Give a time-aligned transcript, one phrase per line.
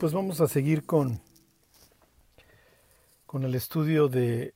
[0.00, 1.20] pues vamos a seguir con,
[3.26, 4.54] con el estudio de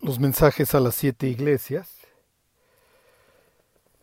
[0.00, 1.90] los mensajes a las siete iglesias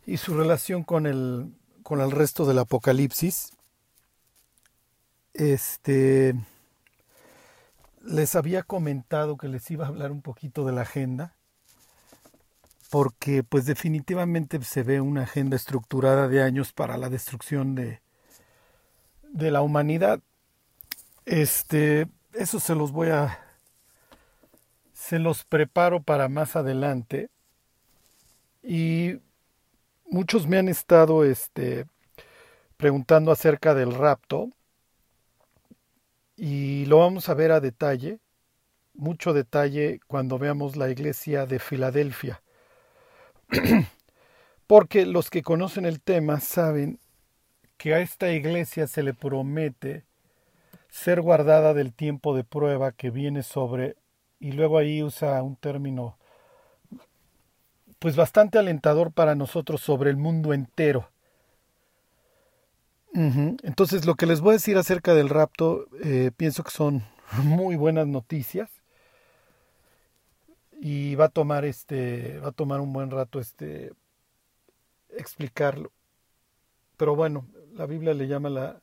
[0.06, 3.54] y su relación con el, con el resto del Apocalipsis.
[5.34, 6.36] Este
[8.04, 11.38] les había comentado que les iba a hablar un poquito de la agenda
[12.90, 18.02] porque pues definitivamente se ve una agenda estructurada de años para la destrucción de,
[19.32, 20.20] de la humanidad.
[21.26, 23.40] Este, eso se los voy a
[24.94, 27.30] se los preparo para más adelante
[28.62, 29.20] y
[30.06, 31.88] muchos me han estado este
[32.78, 34.52] preguntando acerca del rapto
[36.38, 38.20] y lo vamos a ver a detalle,
[38.94, 42.42] mucho detalle cuando veamos la iglesia de Filadelfia.
[44.68, 47.00] Porque los que conocen el tema saben
[47.82, 50.06] que a esta iglesia se le promete
[50.92, 53.96] ser guardada del tiempo de prueba que viene sobre,
[54.40, 56.16] y luego ahí usa un término
[57.98, 61.10] pues bastante alentador para nosotros sobre el mundo entero.
[63.14, 67.04] Entonces lo que les voy a decir acerca del rapto, eh, pienso que son
[67.44, 68.70] muy buenas noticias.
[70.80, 73.92] Y va a tomar este va a tomar un buen rato este
[75.10, 75.92] explicarlo.
[76.96, 77.48] Pero bueno
[77.82, 78.80] la Biblia le llama la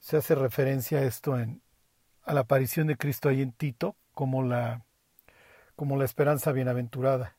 [0.00, 1.62] se hace referencia a esto en
[2.22, 4.84] a la aparición de Cristo ahí en Tito como la
[5.74, 7.38] como la esperanza bienaventurada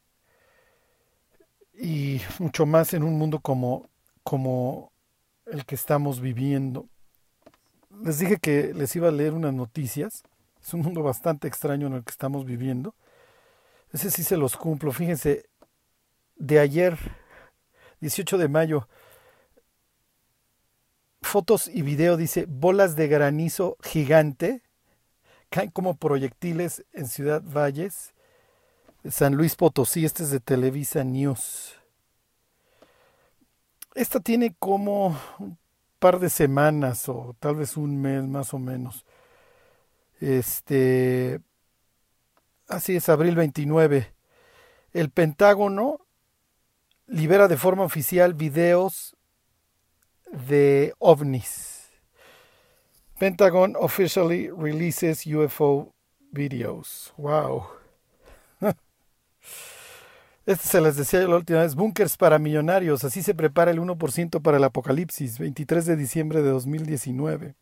[1.76, 3.88] y mucho más en un mundo como
[4.24, 4.92] como
[5.46, 6.90] el que estamos viviendo
[8.04, 10.24] les dije que les iba a leer unas noticias
[10.60, 12.96] es un mundo bastante extraño en el que estamos viviendo.
[13.94, 14.92] Ese sí se los cumplo.
[14.92, 15.50] Fíjense,
[16.36, 16.98] de ayer,
[18.02, 18.90] 18 de mayo,
[21.22, 24.62] fotos y video dice bolas de granizo gigante
[25.50, 28.14] caen como proyectiles en Ciudad Valles,
[29.10, 30.06] San Luis Potosí.
[30.06, 31.76] Este es de Televisa News.
[33.96, 35.58] Esta tiene como un
[35.98, 39.06] par de semanas o tal vez un mes más o menos.
[40.22, 41.42] Este,
[42.68, 44.14] así es, abril 29.
[44.94, 46.00] El Pentágono
[47.08, 49.16] libera de forma oficial videos
[50.32, 51.90] de ovnis.
[53.20, 55.94] Pentagon officially releases UFO
[56.32, 57.14] videos.
[57.18, 57.66] Wow.
[60.46, 63.80] Este se les decía yo la última vez, bunkers para millonarios, así se prepara el
[63.80, 67.54] 1% para el apocalipsis, 23 de diciembre de 2019.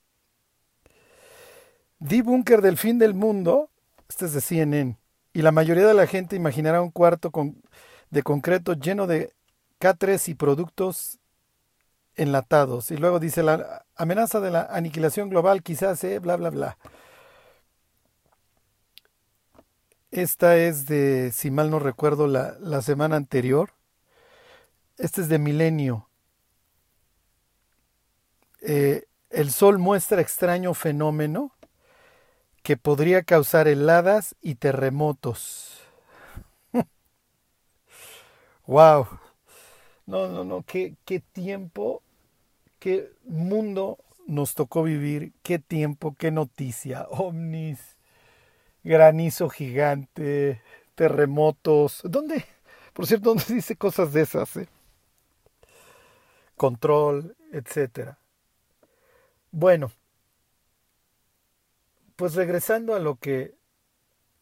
[2.00, 3.70] Di búnker del fin del mundo,
[4.08, 4.98] este es de CNN,
[5.34, 7.62] y la mayoría de la gente imaginará un cuarto con,
[8.10, 9.34] de concreto lleno de
[9.80, 11.20] catres y productos
[12.18, 12.92] enlatados.
[12.92, 16.78] Y luego dice la amenaza de la aniquilación global quizás, eh, bla, bla, bla.
[20.12, 23.72] Esta es de, si mal no recuerdo, la, la semana anterior.
[24.98, 26.10] Este es de Milenio.
[28.62, 31.52] Eh, el Sol muestra extraño fenómeno
[32.64, 35.80] que podría causar heladas y terremotos.
[38.68, 39.08] wow.
[40.06, 42.02] No, no, no, qué, qué tiempo,
[42.80, 47.80] qué mundo nos tocó vivir, qué tiempo, qué noticia, ovnis,
[48.84, 50.62] granizo gigante,
[50.96, 52.02] terremotos.
[52.04, 52.46] ¿Dónde?
[52.94, 54.58] Por cierto, ¿dónde dice cosas de esas?
[54.58, 54.68] Eh?
[56.56, 58.18] Control, etcétera.
[59.52, 59.92] Bueno,
[62.16, 63.56] pues regresando a lo que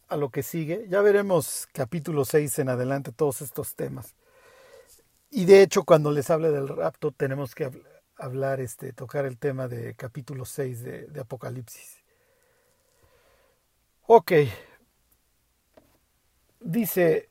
[0.07, 4.15] a lo que sigue, ya veremos capítulo 6 en adelante todos estos temas.
[5.31, 7.71] Y de hecho, cuando les hable del rapto, tenemos que
[8.17, 12.03] hablar, este, tocar el tema de capítulo 6 de, de Apocalipsis.
[14.07, 14.31] Ok.
[16.59, 17.29] Dice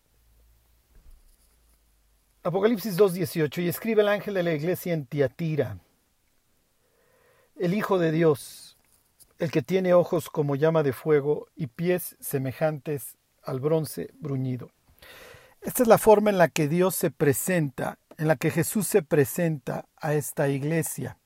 [2.43, 5.79] Apocalipsis 2.18, y escribe el ángel de la iglesia en Tiatira,
[7.57, 8.75] el Hijo de Dios
[9.39, 14.71] el que tiene ojos como llama de fuego y pies semejantes al bronce bruñido.
[15.61, 19.03] Esta es la forma en la que Dios se presenta, en la que Jesús se
[19.03, 21.19] presenta a esta iglesia.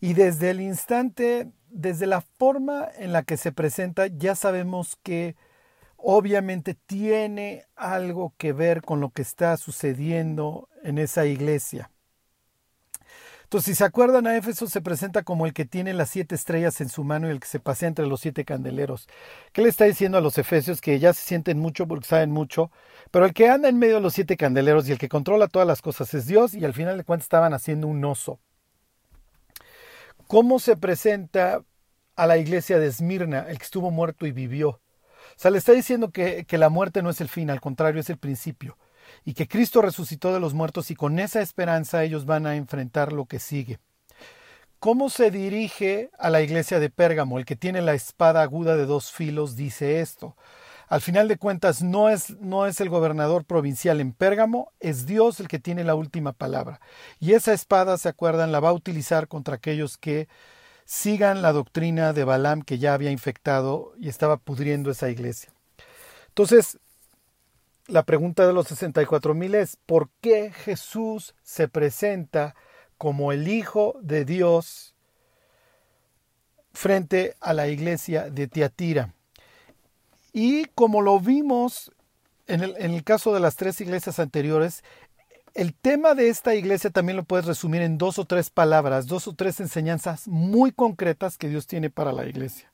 [0.00, 5.36] Y desde el instante, desde la forma en la que se presenta, ya sabemos que
[5.96, 11.90] obviamente tiene algo que ver con lo que está sucediendo en esa iglesia.
[13.50, 16.80] Entonces, si se acuerdan, a Éfeso se presenta como el que tiene las siete estrellas
[16.80, 19.08] en su mano y el que se pasea entre los siete candeleros.
[19.52, 20.80] ¿Qué le está diciendo a los efesios?
[20.80, 22.70] Que ya se sienten mucho porque saben mucho,
[23.10, 25.66] pero el que anda en medio de los siete candeleros y el que controla todas
[25.66, 28.38] las cosas es Dios y al final de cuentas estaban haciendo un oso.
[30.28, 31.64] ¿Cómo se presenta
[32.14, 34.68] a la iglesia de Esmirna, el que estuvo muerto y vivió?
[34.68, 34.80] O
[35.34, 38.10] sea, le está diciendo que, que la muerte no es el fin, al contrario, es
[38.10, 38.78] el principio.
[39.24, 43.12] Y que Cristo resucitó de los muertos y con esa esperanza ellos van a enfrentar
[43.12, 43.78] lo que sigue.
[44.78, 47.38] ¿Cómo se dirige a la iglesia de Pérgamo?
[47.38, 50.36] El que tiene la espada aguda de dos filos dice esto.
[50.88, 55.38] Al final de cuentas, no es, no es el gobernador provincial en Pérgamo, es Dios
[55.38, 56.80] el que tiene la última palabra.
[57.20, 60.28] Y esa espada, ¿se acuerdan?, la va a utilizar contra aquellos que
[60.86, 65.52] sigan la doctrina de Balaam que ya había infectado y estaba pudriendo esa iglesia.
[66.26, 66.80] Entonces,
[67.90, 72.54] la pregunta de los 64 mil es, ¿por qué Jesús se presenta
[73.00, 74.94] como el Hijo de Dios
[76.72, 79.14] frente a la iglesia de Tiatira.
[80.32, 81.92] Y como lo vimos
[82.46, 84.84] en el, en el, caso de las tres iglesias anteriores,
[85.54, 89.26] el tema de esta iglesia también lo puedes resumir en dos o tres palabras, dos
[89.26, 92.70] o tres enseñanzas muy concretas que Dios tiene para la iglesia.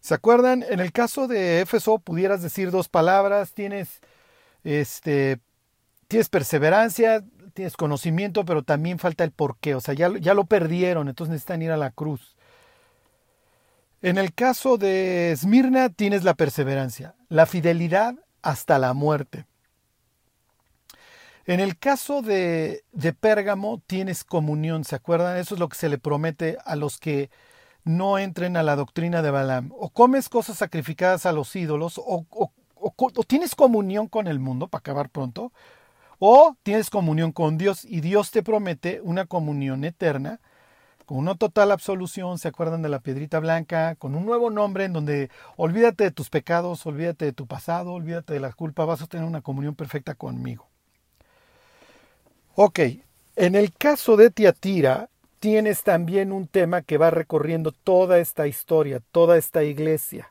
[0.00, 0.64] ¿Se acuerdan?
[0.68, 4.00] En el caso de Éfeso pudieras decir dos palabras, tienes
[4.64, 5.40] este
[6.08, 7.22] tienes perseverancia,
[7.54, 9.74] tienes conocimiento, pero también falta el porqué.
[9.74, 12.36] O sea, ya, ya lo perdieron, entonces necesitan ir a la cruz.
[14.00, 19.44] En el caso de Esmirna tienes la perseverancia, la fidelidad hasta la muerte.
[21.46, 25.38] En el caso de, de Pérgamo tienes comunión, ¿se acuerdan?
[25.38, 27.30] Eso es lo que se le promete a los que
[27.84, 29.72] no entren a la doctrina de Balaam.
[29.76, 32.52] O comes cosas sacrificadas a los ídolos, o, o,
[32.96, 35.52] o tienes comunión con el mundo, para acabar pronto,
[36.18, 40.40] o tienes comunión con Dios y Dios te promete una comunión eterna
[41.08, 43.94] con una total absolución, ¿se acuerdan de la piedrita blanca?
[43.94, 48.34] Con un nuevo nombre en donde olvídate de tus pecados, olvídate de tu pasado, olvídate
[48.34, 50.68] de la culpa, vas a tener una comunión perfecta conmigo.
[52.56, 52.80] Ok,
[53.36, 55.08] en el caso de Tiatira,
[55.40, 60.30] tienes también un tema que va recorriendo toda esta historia, toda esta iglesia.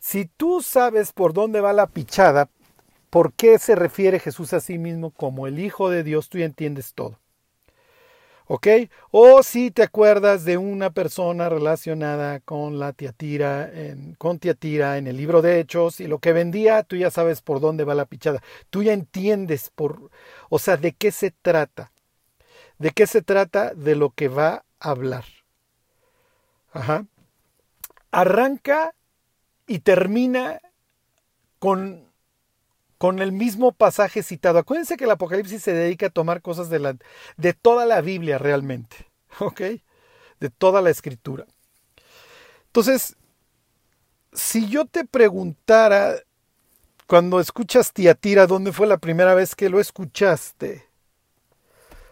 [0.00, 2.48] Si tú sabes por dónde va la pichada,
[3.10, 6.46] por qué se refiere Jesús a sí mismo como el Hijo de Dios, tú ya
[6.46, 7.18] entiendes todo.
[8.46, 8.66] ¿Ok?
[9.12, 15.06] O si te acuerdas de una persona relacionada con la Tiatira, en, con Tiatira en
[15.06, 18.06] el libro de Hechos y lo que vendía, tú ya sabes por dónde va la
[18.06, 18.42] pichada.
[18.70, 20.10] Tú ya entiendes por,
[20.48, 21.92] o sea, de qué se trata.
[22.78, 23.74] ¿De qué se trata?
[23.74, 25.24] De lo que va a hablar.
[26.72, 27.04] Ajá.
[28.10, 28.94] Arranca
[29.70, 30.60] y termina
[31.60, 32.10] con
[32.98, 34.58] con el mismo pasaje citado.
[34.58, 36.98] Acuérdense que el Apocalipsis se dedica a tomar cosas de, la,
[37.38, 39.08] de toda la Biblia realmente,
[39.38, 39.60] ¿ok?
[40.38, 41.46] De toda la escritura.
[42.66, 43.16] Entonces,
[44.34, 46.16] si yo te preguntara,
[47.06, 50.86] cuando escuchas Tiatira, ¿dónde fue la primera vez que lo escuchaste?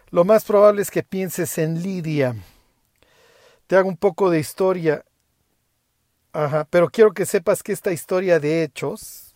[0.09, 2.35] Lo más probable es que pienses en Lidia.
[3.67, 5.05] Te hago un poco de historia.
[6.39, 9.35] Ajá, pero quiero que sepas que esta historia de hechos,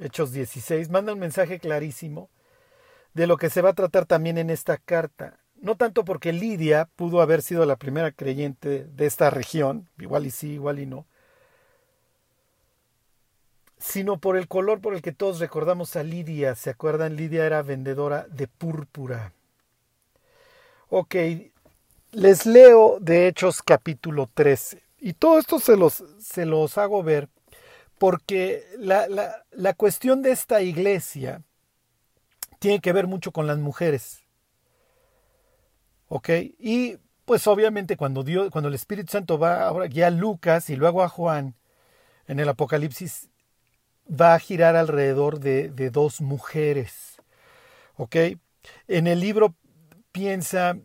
[0.00, 2.30] Hechos 16, manda un mensaje clarísimo
[3.12, 5.38] de lo que se va a tratar también en esta carta.
[5.56, 10.30] No tanto porque Lidia pudo haber sido la primera creyente de esta región, igual y
[10.30, 11.04] sí, igual y no,
[13.76, 16.54] sino por el color por el que todos recordamos a Lidia.
[16.54, 17.16] ¿Se acuerdan?
[17.16, 19.34] Lidia era vendedora de púrpura.
[20.88, 21.14] Ok,
[22.12, 24.85] les leo de Hechos capítulo 13.
[25.06, 27.28] Y todo esto se los, se los hago ver
[27.96, 31.44] porque la, la, la, cuestión de esta iglesia
[32.58, 34.24] tiene que ver mucho con las mujeres.
[36.08, 36.30] ¿Ok?
[36.58, 40.74] Y pues obviamente cuando, Dios, cuando el Espíritu Santo va ahora ya a Lucas y
[40.74, 41.54] luego a Juan
[42.26, 43.30] en el Apocalipsis,
[44.10, 47.22] va a girar alrededor de, de dos mujeres.
[47.94, 48.16] ¿Ok?
[48.88, 49.54] En el libro
[50.10, 50.76] piensa,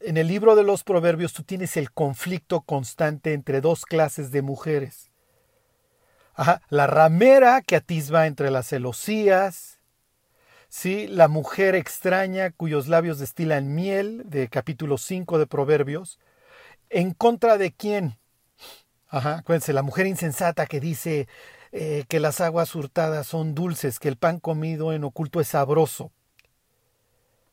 [0.00, 4.42] en el libro de los proverbios tú tienes el conflicto constante entre dos clases de
[4.42, 5.10] mujeres
[6.68, 9.78] la ramera que atisba entre las celosías,
[10.68, 11.06] ¿sí?
[11.06, 16.18] la mujer extraña cuyos labios destilan miel, de capítulo 5 de Proverbios,
[16.88, 18.18] ¿en contra de quién?
[19.08, 21.28] Ajá, acuérdense, la mujer insensata que dice
[21.72, 26.10] eh, que las aguas hurtadas son dulces, que el pan comido en oculto es sabroso.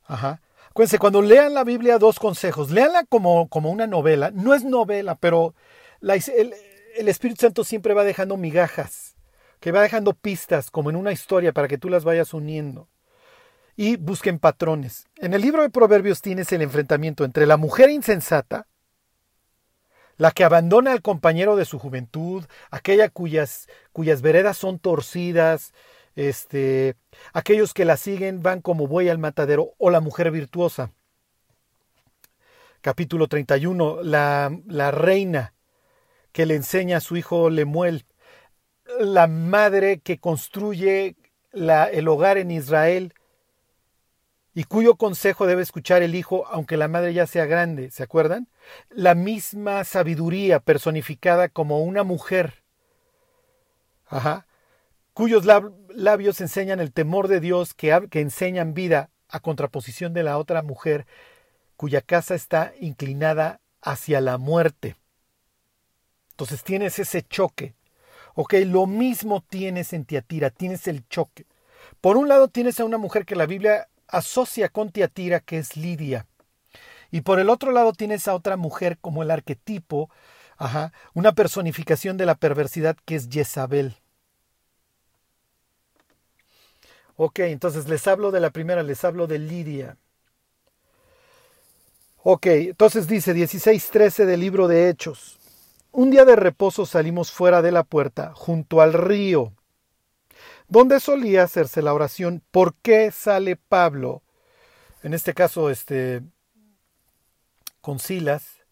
[0.05, 0.39] Ajá.
[0.77, 2.69] Acuérdense, cuando lean la Biblia, dos consejos.
[2.69, 4.29] Leanla como, como una novela.
[4.29, 5.55] No es novela, pero
[6.03, 6.53] el,
[6.95, 9.15] el Espíritu Santo siempre va dejando migajas,
[9.59, 12.89] que va dejando pistas como en una historia para que tú las vayas uniendo.
[13.75, 15.07] Y busquen patrones.
[15.15, 18.67] En el libro de Proverbios tienes el enfrentamiento entre la mujer insensata,
[20.17, 25.73] la que abandona al compañero de su juventud, aquella cuyas, cuyas veredas son torcidas,
[26.17, 26.95] este,
[27.31, 30.91] aquellos que la siguen van como buey al matadero, o la mujer virtuosa,
[32.81, 35.53] capítulo 31, la, la reina
[36.31, 38.05] que le enseña a su hijo Lemuel,
[38.99, 41.15] la madre que construye
[41.51, 43.13] la, el hogar en Israel
[44.55, 48.47] y cuyo consejo debe escuchar el hijo aunque la madre ya sea grande, ¿se acuerdan?
[48.89, 52.63] La misma sabiduría personificada como una mujer,
[54.07, 54.46] ajá,
[55.17, 55.45] cuyos
[55.95, 60.61] labios enseñan el temor de Dios, que, que enseñan vida a contraposición de la otra
[60.61, 61.07] mujer
[61.75, 64.95] cuya casa está inclinada hacia la muerte.
[66.29, 67.73] Entonces tienes ese choque.
[68.35, 71.47] Ok, lo mismo tienes en Tiatira, tienes el choque.
[71.99, 75.75] Por un lado tienes a una mujer que la Biblia asocia con Tiatira, que es
[75.75, 76.27] Lidia.
[77.09, 80.11] Y por el otro lado tienes a otra mujer como el arquetipo,
[80.57, 83.95] ajá, una personificación de la perversidad que es Jezabel.
[87.19, 89.97] Ok, entonces les hablo de la primera, les hablo de Lidia.
[92.21, 95.39] Ok, entonces dice 16.13 del libro de Hechos.
[95.91, 99.53] Un día de reposo salimos fuera de la puerta, junto al río,
[100.67, 102.43] donde solía hacerse la oración.
[102.51, 104.21] ¿Por qué sale Pablo?
[105.01, 106.21] En este caso, este,
[107.81, 108.63] con Silas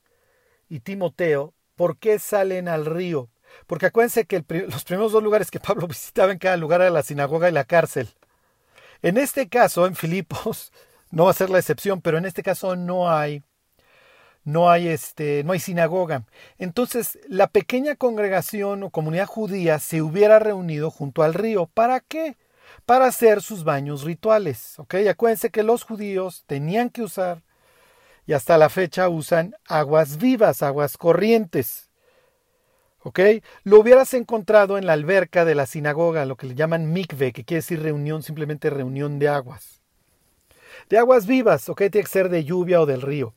[0.70, 3.32] y Timoteo, ¿por qué salen al río?
[3.66, 7.02] Porque acuérdense que los primeros dos lugares que Pablo visitaba en cada lugar era la
[7.02, 8.10] sinagoga y la cárcel.
[9.02, 10.72] En este caso, en Filipos,
[11.12, 13.44] no va a ser la excepción, pero en este caso no hay
[14.44, 16.24] no hay este no hay sinagoga.
[16.58, 22.38] Entonces, la pequeña congregación o comunidad judía se hubiera reunido junto al río, ¿para qué?
[22.86, 24.96] Para hacer sus baños rituales, ¿ok?
[25.10, 27.44] acuérdense que los judíos tenían que usar
[28.28, 31.85] y hasta la fecha usan aguas vivas, aguas corrientes.
[33.64, 37.44] Lo hubieras encontrado en la alberca de la sinagoga, lo que le llaman mikve, que
[37.44, 39.82] quiere decir reunión, simplemente reunión de aguas.
[40.90, 41.78] De aguas vivas, ¿ok?
[41.78, 43.34] Tiene que ser de lluvia o del río.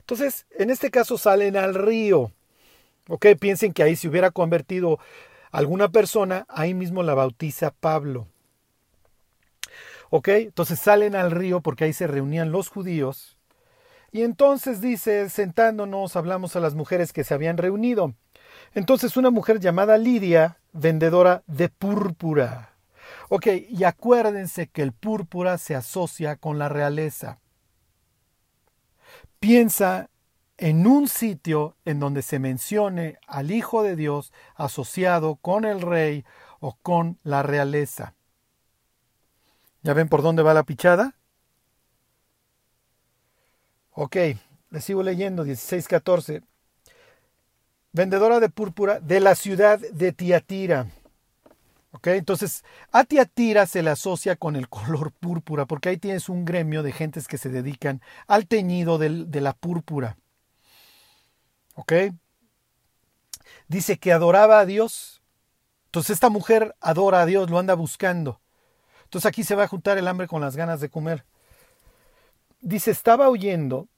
[0.00, 2.32] Entonces, en este caso salen al río.
[3.08, 3.26] ¿Ok?
[3.38, 4.98] Piensen que ahí se hubiera convertido
[5.50, 8.26] alguna persona, ahí mismo la bautiza Pablo.
[10.10, 10.28] ¿Ok?
[10.28, 13.36] Entonces salen al río porque ahí se reunían los judíos.
[14.12, 18.14] Y entonces dice, sentándonos, hablamos a las mujeres que se habían reunido.
[18.74, 22.74] Entonces una mujer llamada Lidia, vendedora de púrpura.
[23.28, 27.40] Ok, y acuérdense que el púrpura se asocia con la realeza.
[29.38, 30.10] Piensa
[30.56, 36.24] en un sitio en donde se mencione al Hijo de Dios asociado con el rey
[36.60, 38.14] o con la realeza.
[39.82, 41.14] ¿Ya ven por dónde va la pichada?
[43.92, 44.16] Ok,
[44.70, 46.42] le sigo leyendo 16-14.
[47.92, 50.86] Vendedora de púrpura de la ciudad de Tiatira.
[51.92, 56.44] Ok, entonces a Tiatira se le asocia con el color púrpura, porque ahí tienes un
[56.44, 60.18] gremio de gentes que se dedican al teñido de la púrpura.
[61.74, 61.92] Ok,
[63.68, 65.22] dice que adoraba a Dios.
[65.86, 68.40] Entonces esta mujer adora a Dios, lo anda buscando.
[69.04, 71.24] Entonces aquí se va a juntar el hambre con las ganas de comer.
[72.60, 73.88] Dice, estaba oyendo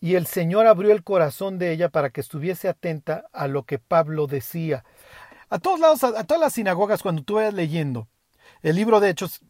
[0.00, 3.78] y el Señor abrió el corazón de ella para que estuviese atenta a lo que
[3.78, 4.84] Pablo decía.
[5.50, 8.08] A todos lados, a, todas las sinagogas, cuando tú vayas leyendo
[8.62, 9.40] el libro de Hechos,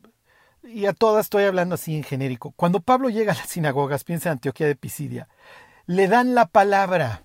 [0.62, 4.28] y a todas estoy hablando así en genérico, cuando Pablo llega a las sinagogas, piensa
[4.28, 5.28] en Antioquía de Pisidia,
[5.86, 7.22] le dan la palabra.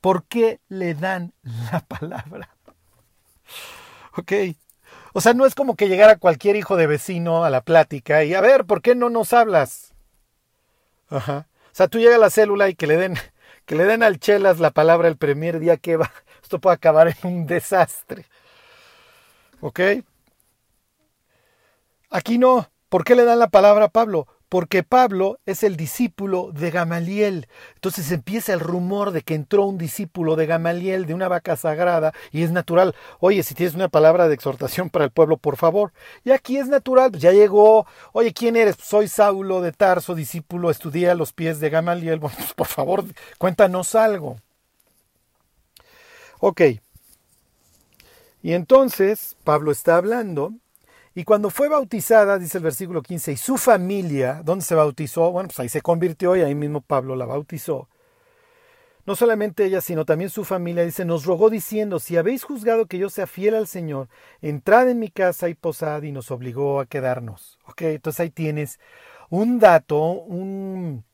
[0.00, 2.50] ¿Por qué le dan la palabra?
[4.16, 4.32] Ok.
[5.12, 8.34] O sea, no es como que llegara cualquier hijo de vecino a la plática y
[8.34, 9.94] a ver, ¿por qué no nos hablas?
[11.08, 11.46] Ajá.
[11.72, 13.14] O sea, tú llegas a la célula y que le den,
[13.66, 16.10] que le den al Chelas la palabra el primer día que va.
[16.42, 18.26] Esto puede acabar en un desastre.
[19.60, 19.80] ¿Ok?
[22.10, 22.70] Aquí no.
[22.88, 24.26] ¿Por qué le dan la palabra a Pablo?
[24.50, 27.46] Porque Pablo es el discípulo de Gamaliel.
[27.76, 32.12] Entonces empieza el rumor de que entró un discípulo de Gamaliel, de una vaca sagrada,
[32.32, 32.96] y es natural.
[33.20, 35.92] Oye, si tienes una palabra de exhortación para el pueblo, por favor.
[36.24, 37.86] Y aquí es natural, pues ya llegó.
[38.12, 38.76] Oye, ¿quién eres?
[38.82, 42.18] Soy Saulo de Tarso, discípulo, estudié a los pies de Gamaliel.
[42.18, 43.04] Bueno, pues por favor,
[43.38, 44.36] cuéntanos algo.
[46.40, 46.62] Ok.
[48.42, 50.54] Y entonces Pablo está hablando
[51.14, 55.30] y cuando fue bautizada, dice el versículo 15, y su familia, ¿dónde se bautizó?
[55.32, 57.88] Bueno, pues ahí se convirtió y ahí mismo Pablo la bautizó.
[59.06, 62.98] No solamente ella, sino también su familia, dice, nos rogó diciendo, si habéis juzgado que
[62.98, 64.08] yo sea fiel al Señor,
[64.40, 67.58] entrad en mi casa y posad y nos obligó a quedarnos.
[67.66, 68.78] Ok, entonces ahí tienes
[69.30, 71.04] un dato, un,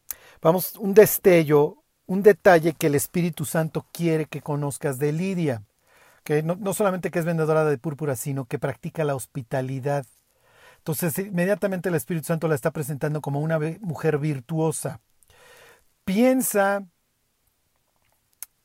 [0.43, 5.63] vamos, un destello, un detalle que el Espíritu Santo quiere que conozcas de Lidia
[6.27, 10.05] que no, solamente que es vendedora de púrpura, sino que practica la hospitalidad.
[10.79, 15.01] Entonces, inmediatamente el Espíritu Santo la está presentando como una mujer virtuosa.
[16.05, 16.85] piensa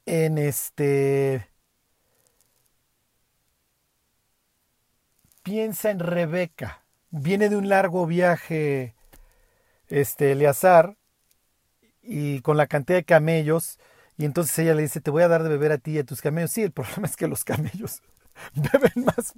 [0.07, 1.47] en este
[5.43, 6.83] piensa en Rebeca.
[7.11, 8.95] Viene de un largo viaje
[9.87, 10.97] este Eleazar
[12.01, 13.77] y con la cantidad de camellos
[14.17, 16.05] y entonces ella le dice, "Te voy a dar de beber a ti y a
[16.05, 18.01] tus camellos." Sí, el problema es que los camellos
[18.55, 19.33] beben más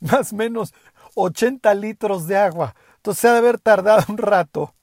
[0.00, 0.74] más menos
[1.14, 2.74] 80 litros de agua.
[2.96, 4.74] Entonces se ha de haber tardado un rato.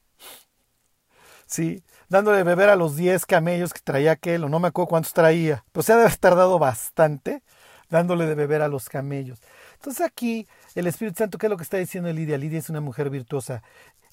[1.45, 4.89] Sí, dándole de beber a los 10 camellos que traía aquel, o no me acuerdo
[4.89, 5.65] cuántos traía.
[5.71, 7.43] Pues se ha de haber tardado bastante
[7.89, 9.39] dándole de beber a los camellos.
[9.79, 10.45] Entonces aquí
[10.75, 12.37] el Espíritu Santo, ¿qué es lo que está diciendo Lidia?
[12.37, 13.63] Lidia es una mujer virtuosa.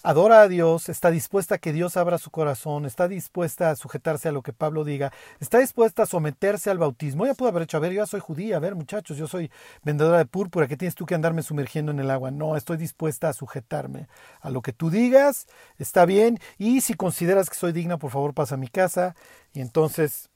[0.04, 4.28] Adora a Dios, está dispuesta a que Dios abra su corazón, está dispuesta a sujetarse
[4.28, 7.24] a lo que Pablo diga, está dispuesta a someterse al bautismo.
[7.24, 9.50] Ella pudo haber hecho, a ver, yo soy judía, a ver muchachos, yo soy
[9.82, 12.30] vendedora de púrpura, ¿qué tienes tú que andarme sumergiendo en el agua?
[12.30, 14.06] No, estoy dispuesta a sujetarme
[14.40, 18.34] a lo que tú digas, está bien, y si consideras que soy digna, por favor
[18.34, 19.16] pasa a mi casa.
[19.52, 20.30] Y entonces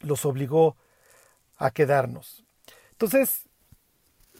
[0.00, 0.76] los obligó
[1.56, 2.44] a quedarnos.
[2.90, 3.47] Entonces,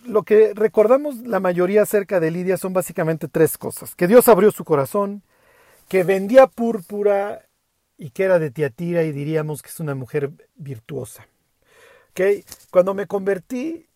[0.08, 3.94] lo que recordamos la mayoría acerca de Lidia son básicamente tres cosas.
[3.94, 5.22] Que Dios abrió su corazón,
[5.88, 7.46] que vendía púrpura
[7.96, 11.26] y que era de Tiatira y diríamos que es una mujer virtuosa.
[12.10, 12.44] ¿Okay?
[12.70, 13.86] Cuando me convertí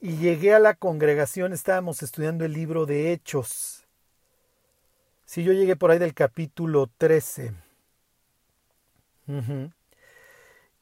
[0.00, 3.86] y llegué a la congregación estábamos estudiando el libro de Hechos.
[5.24, 7.52] Si yo llegué por ahí del capítulo 13.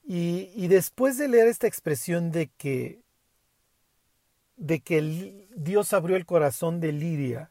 [0.04, 3.03] y, y después de leer esta expresión de que
[4.56, 7.50] de que Dios abrió el corazón de Lidia.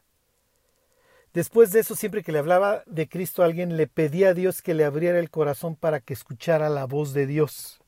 [1.32, 4.62] Después de eso, siempre que le hablaba de Cristo a alguien, le pedía a Dios
[4.62, 7.80] que le abriera el corazón para que escuchara la voz de Dios.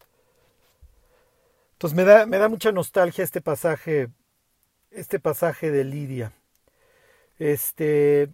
[1.75, 4.09] Entonces me da, me da mucha nostalgia este pasaje,
[4.91, 6.33] este pasaje de Lidia.
[7.39, 8.31] Este,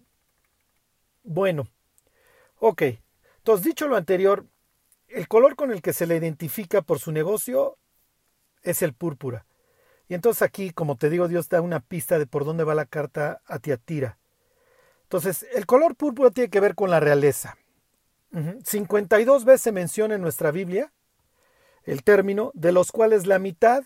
[1.24, 1.68] bueno,
[2.58, 2.82] ok.
[3.38, 4.46] Entonces, dicho lo anterior,
[5.08, 7.76] el color con el que se le identifica por su negocio
[8.62, 9.44] es el púrpura.
[10.12, 12.84] Y entonces aquí, como te digo, Dios da una pista de por dónde va la
[12.84, 14.18] carta a Tiatira.
[15.04, 17.56] Entonces, el color púrpura tiene que ver con la realeza.
[18.62, 20.92] 52 veces se menciona en nuestra Biblia
[21.84, 23.84] el término, de los cuales la mitad,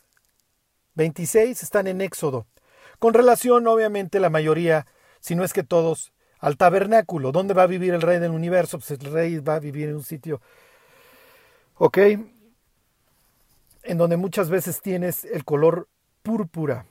[0.96, 2.48] 26, están en Éxodo.
[2.98, 4.88] Con relación, obviamente, la mayoría,
[5.20, 7.30] si no es que todos, al tabernáculo.
[7.30, 8.80] ¿Dónde va a vivir el rey del universo?
[8.80, 10.40] Pues el rey va a vivir en un sitio,
[11.76, 11.98] ¿ok?
[13.84, 15.86] En donde muchas veces tienes el color
[16.26, 16.86] púrpura.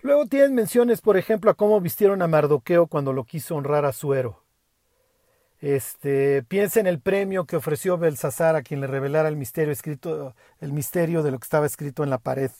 [0.00, 3.92] Luego tienen menciones, por ejemplo, a cómo vistieron a Mardoqueo cuando lo quiso honrar a
[3.92, 4.42] Suero.
[5.60, 10.34] Este, piensa en el premio que ofreció Belsasar a quien le revelara el misterio escrito,
[10.60, 12.50] el misterio de lo que estaba escrito en la pared.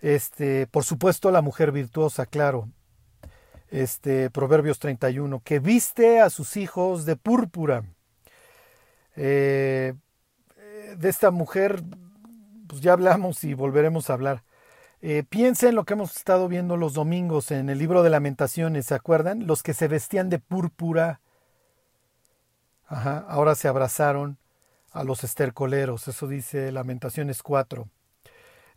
[0.00, 2.68] Este, por supuesto, la mujer virtuosa, claro.
[3.68, 7.82] Este, Proverbios 31, que viste a sus hijos de púrpura.
[9.16, 9.94] Eh,
[10.96, 11.82] de esta mujer
[12.66, 14.42] pues ya hablamos y volveremos a hablar.
[15.02, 18.86] Eh, piensa en lo que hemos estado viendo los domingos en el libro de lamentaciones,
[18.86, 19.46] ¿se acuerdan?
[19.46, 21.20] Los que se vestían de púrpura,
[22.86, 24.38] ajá, ahora se abrazaron
[24.92, 27.88] a los estercoleros, eso dice Lamentaciones 4.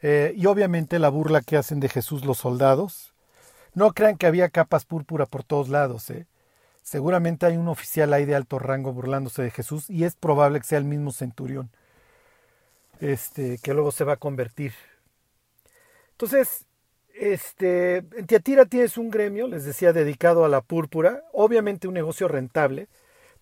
[0.01, 3.13] Eh, y obviamente la burla que hacen de Jesús los soldados.
[3.73, 6.09] No crean que había capas púrpura por todos lados.
[6.09, 6.27] ¿eh?
[6.81, 10.67] Seguramente hay un oficial ahí de alto rango burlándose de Jesús y es probable que
[10.67, 11.71] sea el mismo centurión
[12.99, 14.73] este, que luego se va a convertir.
[16.11, 16.65] Entonces,
[17.13, 22.27] este, en Tiatira tienes un gremio, les decía, dedicado a la púrpura, obviamente un negocio
[22.27, 22.87] rentable,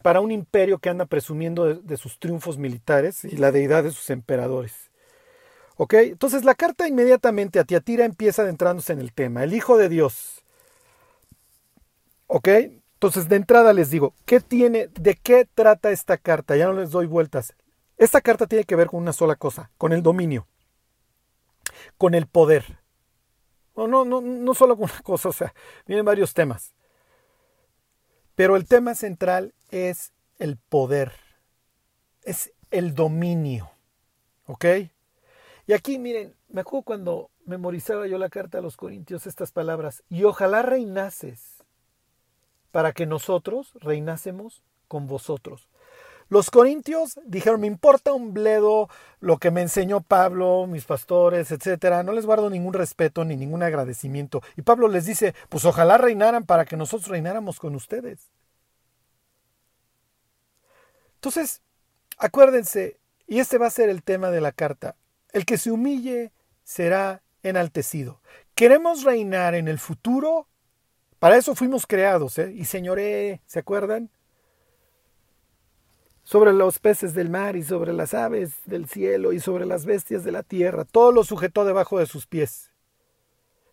[0.01, 4.09] para un imperio que anda presumiendo de, sus triunfos militares y la deidad de sus
[4.09, 4.91] emperadores.
[5.75, 5.93] ¿Ok?
[5.95, 10.43] Entonces la carta inmediatamente a Tiatira empieza adentrándose en el tema, el Hijo de Dios.
[12.27, 12.47] ¿Ok?
[12.47, 16.55] Entonces de entrada les digo, ¿qué tiene, de qué trata esta carta?
[16.55, 17.53] Ya no les doy vueltas.
[17.97, 20.47] Esta carta tiene que ver con una sola cosa, con el dominio,
[21.97, 22.79] con el poder.
[23.75, 25.53] No, no, no, no solo con una cosa, o sea,
[25.85, 26.73] vienen varios temas.
[28.35, 31.11] Pero el tema central es el poder,
[32.23, 33.71] es el dominio.
[34.45, 34.65] ¿Ok?
[35.65, 40.03] Y aquí, miren, me acuerdo cuando memorizaba yo la carta a los Corintios estas palabras,
[40.09, 41.63] y ojalá reinases
[42.71, 45.67] para que nosotros reinásemos con vosotros.
[46.29, 52.03] Los corintios dijeron, me importa un bledo lo que me enseñó Pablo, mis pastores, etcétera.
[52.03, 54.41] No les guardo ningún respeto ni ningún agradecimiento.
[54.57, 58.29] Y Pablo les dice, pues ojalá reinaran para que nosotros reináramos con ustedes.
[61.15, 61.61] Entonces,
[62.17, 64.95] acuérdense, y este va a ser el tema de la carta,
[65.31, 66.31] el que se humille
[66.63, 68.21] será enaltecido.
[68.53, 70.47] ¿Queremos reinar en el futuro?
[71.19, 72.51] Para eso fuimos creados, ¿eh?
[72.53, 74.09] Y señoré, ¿se acuerdan?
[76.27, 80.25] Sobre los peces del mar y sobre las aves del cielo y sobre las bestias
[80.25, 80.83] de la tierra.
[80.83, 82.69] Todo lo sujetó debajo de sus pies.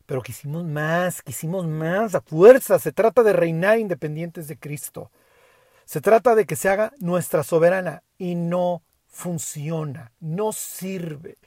[0.06, 2.78] Pero quisimos más, quisimos más, a fuerza.
[2.78, 5.10] Se trata de reinar independientes de Cristo.
[5.84, 11.38] Se trata de que se haga nuestra soberana y no funciona, no sirve.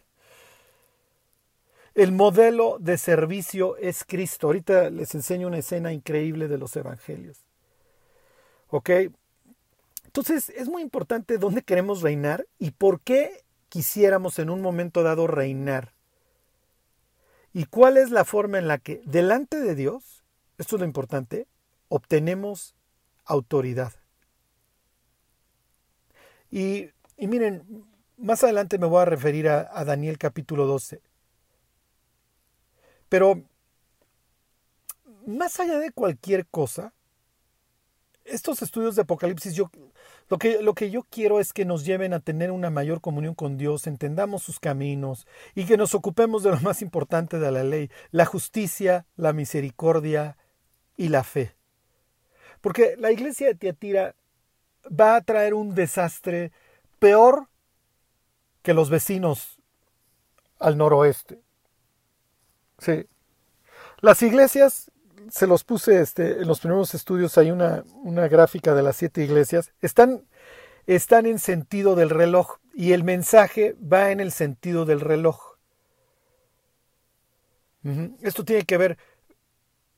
[1.95, 4.47] El modelo de servicio es Cristo.
[4.47, 7.45] Ahorita les enseño una escena increíble de los evangelios.
[8.67, 8.89] ¿Ok?
[10.17, 15.27] Entonces es muy importante dónde queremos reinar y por qué quisiéramos en un momento dado
[15.27, 15.93] reinar.
[17.53, 20.23] Y cuál es la forma en la que delante de Dios,
[20.57, 21.47] esto es lo importante,
[21.87, 22.73] obtenemos
[23.25, 23.93] autoridad.
[26.49, 27.85] Y, miren,
[28.17, 30.99] más adelante me voy a referir a, a Daniel capítulo 12.
[33.07, 33.43] Pero
[35.27, 36.95] más allá de cualquier cosa,
[38.27, 39.69] estos estudios de Apocalipsis, yo,
[40.29, 43.33] lo, que, lo que yo quiero es que nos lleven a tener una mayor comunión
[43.33, 47.63] con Dios, entendamos sus caminos y que nos ocupemos de lo más importante de la
[47.63, 50.37] ley, la justicia, la misericordia
[50.95, 51.55] y la fe.
[52.61, 54.15] Porque la iglesia de Tiatira
[54.87, 56.51] va a traer un desastre
[56.99, 57.47] peor
[58.61, 59.57] que los vecinos
[60.59, 61.39] al noroeste.
[62.79, 63.07] Sí.
[64.01, 64.91] Las iglesias,
[65.29, 69.23] se los puse este, en los primeros estudios, hay una, una gráfica de las siete
[69.23, 70.25] iglesias, están,
[70.85, 75.57] están en sentido del reloj y el mensaje va en el sentido del reloj.
[78.21, 78.97] Esto tiene que ver,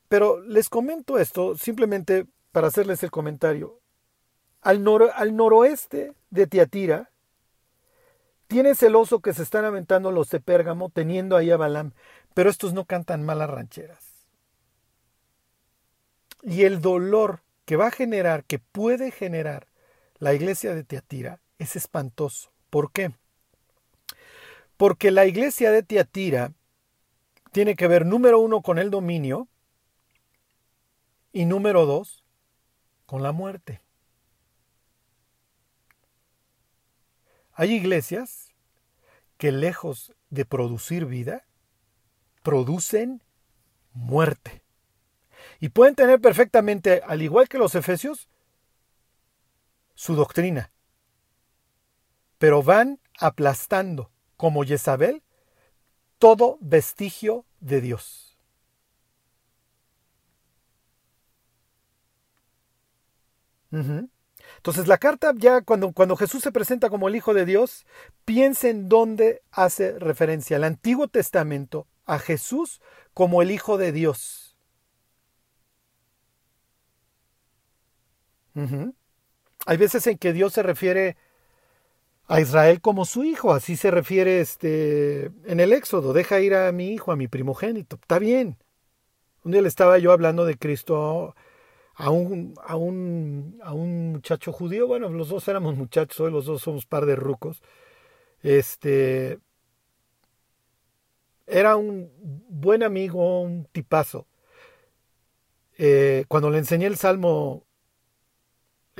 [0.07, 3.79] pero les comento esto simplemente para hacerles el comentario.
[4.61, 7.09] Al, noroeste de Tiatira,
[8.47, 11.93] tienes el oso que se están aventando los de Pérgamo, teniendo ahí a Balaam.
[12.33, 14.08] Pero estos no cantan malas rancheras.
[16.41, 19.67] Y el dolor que va a generar, que puede generar
[20.17, 22.51] la iglesia de Teatira, es espantoso.
[22.69, 23.11] ¿Por qué?
[24.77, 26.53] Porque la iglesia de Teatira
[27.51, 29.47] tiene que ver, número uno, con el dominio
[31.33, 32.23] y número dos,
[33.05, 33.81] con la muerte.
[37.53, 38.53] Hay iglesias
[39.37, 41.45] que lejos de producir vida,
[42.41, 43.21] producen
[43.93, 44.61] muerte.
[45.59, 48.29] Y pueden tener perfectamente, al igual que los efesios,
[49.93, 50.71] su doctrina.
[52.37, 55.21] Pero van aplastando, como Jezabel,
[56.17, 58.29] todo vestigio de Dios.
[63.71, 67.85] Entonces la carta ya cuando, cuando Jesús se presenta como el Hijo de Dios,
[68.25, 72.81] piensen dónde hace referencia el Antiguo Testamento a Jesús
[73.13, 74.48] como el Hijo de Dios.
[79.65, 81.17] Hay veces en que Dios se refiere
[82.27, 86.71] a Israel como su hijo, así se refiere este en el Éxodo, deja ir a
[86.71, 87.95] mi hijo, a mi primogénito.
[87.95, 88.57] Está bien.
[89.43, 91.35] Un día le estaba yo hablando de Cristo
[91.95, 96.45] a un, a un, a un muchacho judío, bueno, los dos éramos muchachos, hoy los
[96.45, 97.61] dos somos par de rucos.
[98.41, 99.39] Este,
[101.45, 102.11] era un
[102.47, 104.27] buen amigo, un tipazo.
[105.77, 107.65] Eh, cuando le enseñé el Salmo,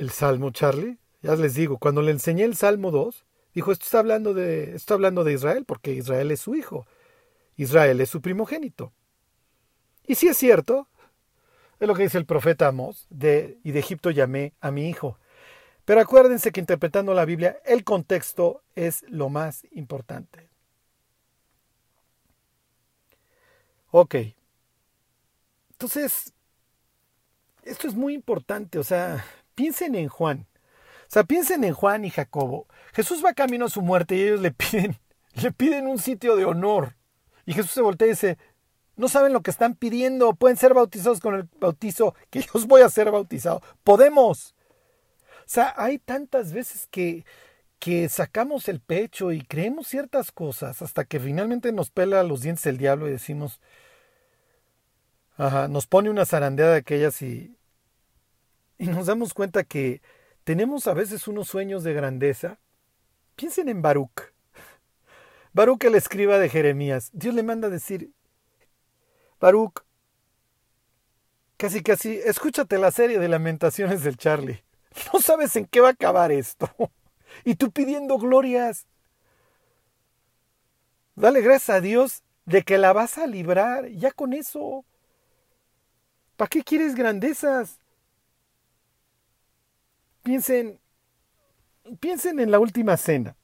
[0.00, 3.98] el Salmo Charlie, ya les digo, cuando le enseñé el Salmo 2, dijo, esto está
[3.98, 6.86] hablando de, hablando de Israel, porque Israel es su hijo.
[7.56, 8.92] Israel es su primogénito.
[10.06, 10.88] Y si es cierto,
[11.78, 15.18] es lo que dice el profeta Amos, de, y de Egipto llamé a mi hijo.
[15.84, 20.48] Pero acuérdense que interpretando la Biblia, el contexto es lo más importante.
[23.90, 24.14] Ok.
[25.72, 26.32] Entonces,
[27.64, 30.46] esto es muy importante, o sea, piensen en Juan.
[31.02, 32.68] O sea, piensen en Juan y Jacobo.
[32.92, 34.96] Jesús va camino a su muerte y ellos le piden,
[35.42, 36.96] le piden un sitio de honor.
[37.46, 38.38] Y Jesús se voltea y dice,
[38.96, 42.66] no saben lo que están pidiendo, pueden ser bautizados con el bautizo que yo os
[42.66, 43.62] voy a ser bautizado.
[43.82, 44.54] Podemos.
[45.40, 47.24] O sea, hay tantas veces que,
[47.80, 52.66] que sacamos el pecho y creemos ciertas cosas hasta que finalmente nos pela los dientes
[52.66, 53.60] el diablo y decimos,
[55.36, 57.56] ajá, nos pone una zarandeada de aquellas y,
[58.80, 60.00] y nos damos cuenta que
[60.42, 62.58] tenemos a veces unos sueños de grandeza.
[63.36, 64.32] Piensen en Baruch.
[65.52, 67.10] Baruch el escriba de Jeremías.
[67.12, 68.10] Dios le manda a decir,
[69.38, 69.84] Baruch,
[71.58, 74.64] casi casi, escúchate la serie de lamentaciones del Charlie.
[75.12, 76.68] No sabes en qué va a acabar esto.
[77.44, 78.88] Y tú pidiendo glorias.
[81.14, 83.86] Dale gracias a Dios de que la vas a librar.
[83.90, 84.84] Ya con eso.
[86.36, 87.79] ¿Para qué quieres grandezas?
[90.30, 90.78] Piensen,
[91.98, 93.34] piensen en la última cena.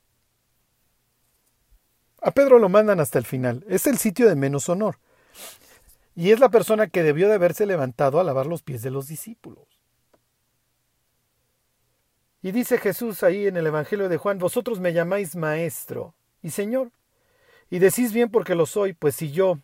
[2.22, 3.64] A Pedro lo mandan hasta el final.
[3.68, 5.00] Es el sitio de menos honor.
[6.14, 9.08] Y es la persona que debió de haberse levantado a lavar los pies de los
[9.08, 9.66] discípulos.
[12.40, 16.92] Y dice Jesús ahí en el Evangelio de Juan, vosotros me llamáis maestro y Señor,
[17.68, 19.58] y decís bien porque lo soy, pues si yo,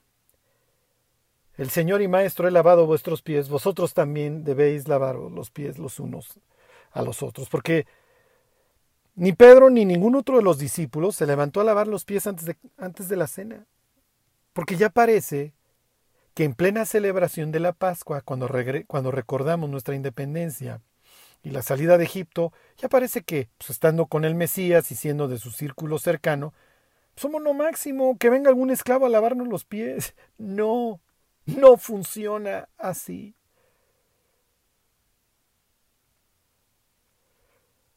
[1.57, 6.01] el Señor y Maestro, he lavado vuestros pies, vosotros también debéis lavar los pies los
[6.01, 6.41] unos
[6.93, 7.87] a los otros, porque
[9.15, 12.47] ni Pedro ni ningún otro de los discípulos se levantó a lavar los pies antes
[12.47, 13.67] de, antes de la cena,
[14.53, 15.55] porque ya parece
[16.35, 18.49] que en plena celebración de la Pascua, cuando,
[18.87, 20.81] cuando recordamos nuestra independencia
[21.43, 25.29] y la salida de Egipto, ya parece que, pues, estando con el Mesías y siendo
[25.29, 26.55] de su círculo cercano,
[27.17, 30.15] somos lo máximo, que venga algún esclavo a lavarnos los pies.
[30.39, 31.01] No,
[31.47, 33.37] no funciona así.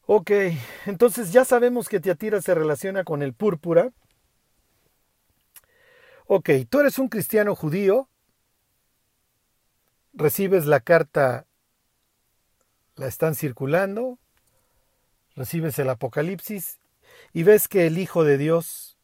[0.08, 0.30] Ok,
[0.86, 3.92] entonces ya sabemos que Tiatira se relaciona con el púrpura.
[6.28, 8.08] Ok, tú eres un cristiano judío,
[10.12, 11.46] recibes la carta,
[12.94, 14.20] la están circulando,
[15.34, 16.78] recibes el Apocalipsis
[17.32, 18.98] y ves que el Hijo de Dios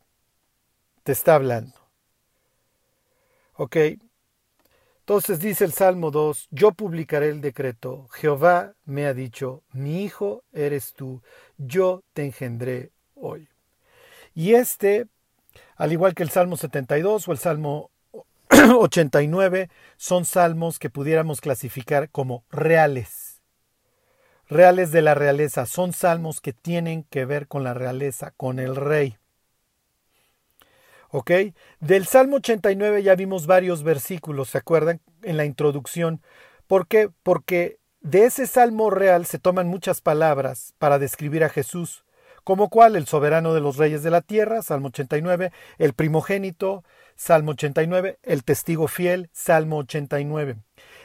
[1.02, 1.74] te está hablando.
[3.54, 3.76] Ok,
[5.02, 10.44] entonces dice el Salmo 2, yo publicaré el decreto, Jehová me ha dicho, mi hijo
[10.52, 11.22] eres tú,
[11.58, 13.48] yo te engendré hoy.
[14.32, 15.08] Y este,
[15.74, 17.90] al igual que el Salmo 72 o el Salmo
[18.78, 23.40] 89, son salmos que pudiéramos clasificar como reales.
[24.48, 28.76] Reales de la realeza, son salmos que tienen que ver con la realeza, con el
[28.76, 29.16] rey.
[31.12, 31.30] ¿Ok?
[31.78, 35.02] Del Salmo 89 ya vimos varios versículos, ¿se acuerdan?
[35.22, 36.22] En la introducción.
[36.66, 37.10] ¿Por qué?
[37.22, 42.06] Porque de ese Salmo real se toman muchas palabras para describir a Jesús,
[42.44, 46.82] como cuál el soberano de los reyes de la tierra, Salmo 89, el primogénito,
[47.14, 50.56] Salmo 89, el testigo fiel, Salmo 89.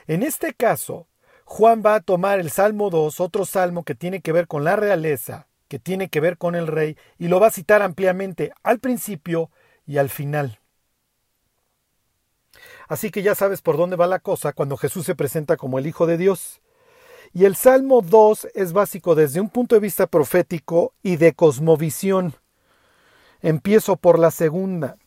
[0.07, 1.09] En este caso,
[1.43, 4.77] Juan va a tomar el Salmo 2, otro salmo que tiene que ver con la
[4.77, 8.79] realeza, que tiene que ver con el rey, y lo va a citar ampliamente al
[8.79, 9.51] principio
[9.87, 10.59] y al final.
[12.87, 15.87] Así que ya sabes por dónde va la cosa cuando Jesús se presenta como el
[15.87, 16.61] Hijo de Dios.
[17.33, 22.35] Y el Salmo 2 es básico desde un punto de vista profético y de cosmovisión.
[23.41, 24.97] Empiezo por la segunda.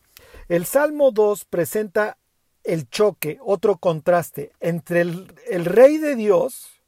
[0.47, 2.17] El Salmo 2 presenta
[2.63, 6.83] el choque, otro contraste entre el, el, Rey de Dios,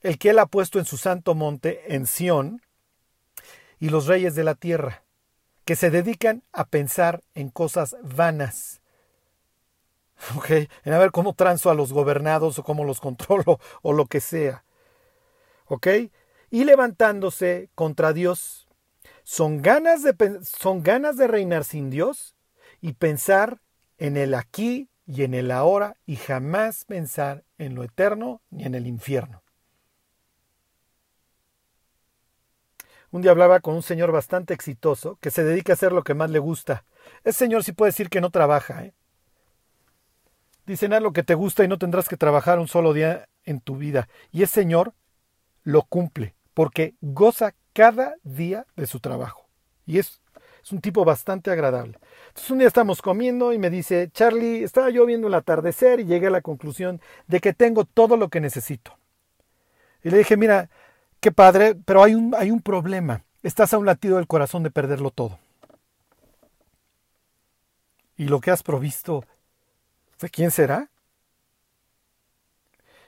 [0.00, 2.62] el que él ha puesto en su santo monte, en Sión,
[3.78, 5.04] y los reyes de la tierra
[5.68, 8.80] que se dedican a pensar en cosas vanas.
[10.82, 14.22] En a ver cómo transo a los gobernados o cómo los controlo o lo que
[14.22, 14.64] sea.
[15.66, 15.86] ¿Ok?
[16.48, 18.66] Y levantándose contra Dios.
[19.24, 22.34] Son ganas, de, son ganas de reinar sin Dios
[22.80, 23.60] y pensar
[23.98, 28.74] en el aquí y en el ahora y jamás pensar en lo eterno ni en
[28.74, 29.42] el infierno.
[33.10, 36.14] Un día hablaba con un señor bastante exitoso que se dedica a hacer lo que
[36.14, 36.84] más le gusta.
[37.24, 38.84] Ese señor sí puede decir que no trabaja.
[38.84, 38.92] ¿eh?
[40.66, 43.60] Dicen haz lo que te gusta y no tendrás que trabajar un solo día en
[43.60, 44.08] tu vida.
[44.30, 44.92] Y ese señor
[45.62, 49.48] lo cumple porque goza cada día de su trabajo.
[49.86, 50.20] Y es,
[50.62, 51.98] es un tipo bastante agradable.
[52.28, 56.04] Entonces un día estamos comiendo y me dice, Charlie, estaba yo viendo el atardecer y
[56.04, 58.98] llegué a la conclusión de que tengo todo lo que necesito.
[60.02, 60.68] Y le dije, mira,
[61.20, 63.24] Qué padre, pero hay un, hay un problema.
[63.42, 65.38] Estás a un latido del corazón de perderlo todo.
[68.16, 69.24] Y lo que has provisto,
[70.16, 70.90] ¿fue quién será?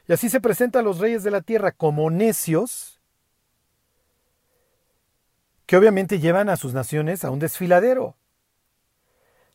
[0.06, 3.00] Y así se presenta a los reyes de la tierra como necios,
[5.66, 8.16] que obviamente llevan a sus naciones a un desfiladero.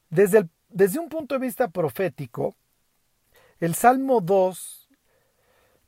[0.09, 2.55] Desde, el, desde un punto de vista profético,
[3.59, 4.89] el Salmo 2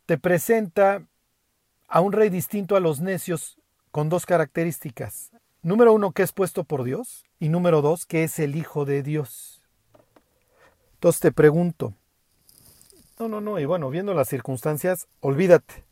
[0.06, 1.06] te presenta
[1.88, 3.58] a un rey distinto a los necios
[3.92, 5.32] con dos características.
[5.62, 9.04] Número uno, que es puesto por Dios, y número dos, que es el Hijo de
[9.04, 9.62] Dios.
[10.94, 11.94] Entonces te pregunto,
[13.20, 15.84] no, no, no, y bueno, viendo las circunstancias, olvídate.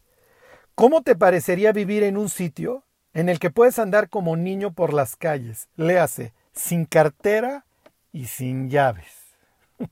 [0.76, 4.94] ¿Cómo te parecería vivir en un sitio en el que puedes andar como niño por
[4.94, 7.66] las calles, léase, sin cartera
[8.12, 9.38] y sin llaves?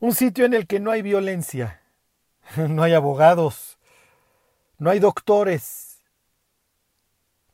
[0.00, 1.80] un sitio en el que no hay violencia,
[2.68, 3.78] no hay abogados,
[4.78, 6.02] no hay doctores,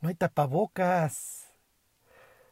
[0.00, 1.44] no hay tapabocas,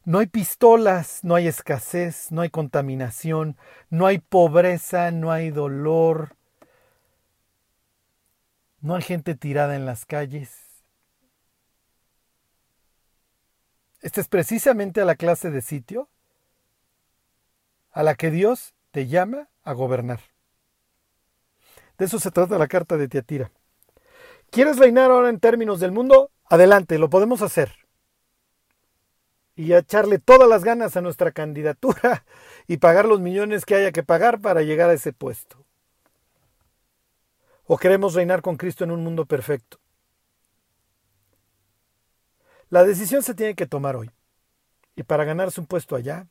[0.05, 3.57] No hay pistolas, no hay escasez, no hay contaminación,
[3.88, 6.37] no hay pobreza, no hay dolor,
[8.81, 10.83] no hay gente tirada en las calles.
[14.00, 16.09] Esta es precisamente a la clase de sitio
[17.92, 20.32] a la que Dios te llama a gobernar.
[21.98, 23.50] De eso se trata la carta de Tiatira.
[24.50, 26.31] ¿Quieres reinar ahora en términos del mundo?
[26.48, 27.83] Adelante, lo podemos hacer
[29.55, 32.24] y echarle todas las ganas a nuestra candidatura
[32.66, 35.64] y pagar los millones que haya que pagar para llegar a ese puesto.
[37.64, 39.78] ¿O queremos reinar con Cristo en un mundo perfecto?
[42.68, 44.11] La decisión se tiene que tomar hoy.
[44.96, 46.26] Y para ganarse un puesto allá,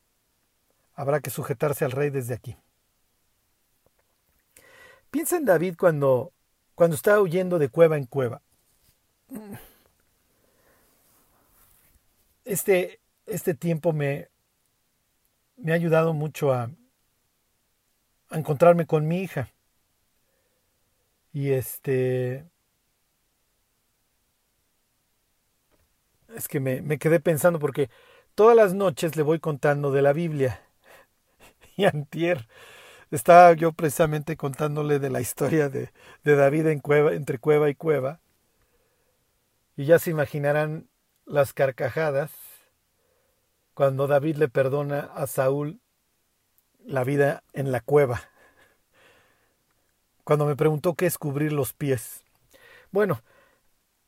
[0.93, 2.57] habrá que sujetarse al rey desde aquí.
[5.11, 6.31] Piensa en David cuando,
[6.73, 8.41] cuando está huyendo de cueva en cueva.
[12.45, 14.29] Este, este tiempo me,
[15.57, 16.71] me ha ayudado mucho a,
[18.29, 19.49] a encontrarme con mi hija.
[21.33, 22.45] Y este...
[26.33, 27.89] Es que me, me, quedé pensando porque
[28.35, 30.61] todas las noches le voy contando de la Biblia.
[31.77, 32.47] Y antier
[33.11, 35.91] estaba yo precisamente contándole de la historia de,
[36.23, 38.19] David en cueva, entre cueva y cueva.
[39.75, 40.87] Y ya se imaginarán
[41.25, 42.31] las carcajadas
[43.73, 45.81] cuando David le perdona a Saúl
[46.85, 48.21] la vida en la cueva.
[50.23, 52.23] Cuando me preguntó qué es cubrir los pies.
[52.91, 53.21] Bueno,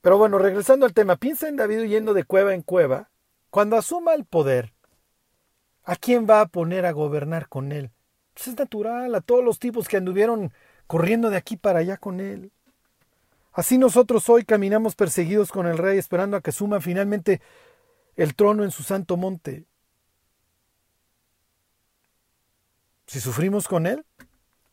[0.02, 3.10] pero bueno, regresando al tema, piensa en David huyendo de cueva en cueva.
[3.50, 4.74] Cuando asuma el poder,
[5.84, 7.92] ¿a quién va a poner a gobernar con él?
[8.34, 10.52] Pues es natural, a todos los tipos que anduvieron
[10.88, 12.52] corriendo de aquí para allá con él.
[13.52, 17.42] Así nosotros hoy caminamos perseguidos con el rey esperando a que suma finalmente
[18.16, 19.66] el trono en su santo monte.
[23.06, 24.04] Si sufrimos con él,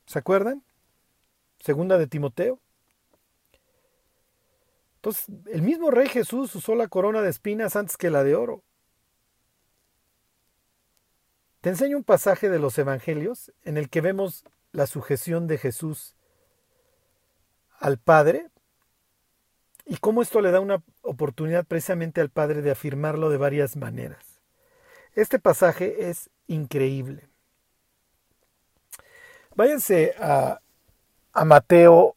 [0.07, 0.63] ¿se acuerdan?
[1.59, 2.59] Segunda de Timoteo.
[4.97, 8.63] Entonces, el mismo rey Jesús usó la corona de espinas antes que la de oro.
[11.61, 16.15] Te enseño un pasaje de los Evangelios en el que vemos la sujeción de Jesús
[17.79, 18.49] al Padre
[19.85, 24.41] y cómo esto le da una oportunidad precisamente al Padre de afirmarlo de varias maneras.
[25.15, 27.29] Este pasaje es increíble.
[29.55, 30.61] Váyanse a,
[31.33, 32.17] a Mateo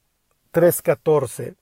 [0.53, 1.55] 3:14.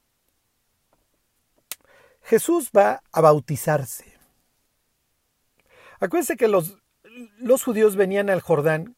[2.23, 4.13] Jesús va a bautizarse.
[5.99, 6.80] Acuérdense que los,
[7.37, 8.95] los judíos venían al Jordán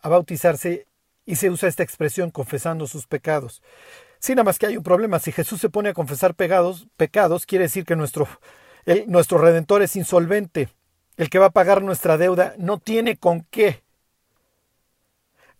[0.00, 0.86] a bautizarse
[1.24, 3.62] y se usa esta expresión confesando sus pecados.
[4.18, 5.18] Sí, nada más que hay un problema.
[5.18, 8.28] Si Jesús se pone a confesar pecados, pecados quiere decir que nuestro,
[9.06, 10.68] nuestro Redentor es insolvente.
[11.16, 13.82] El que va a pagar nuestra deuda no tiene con qué.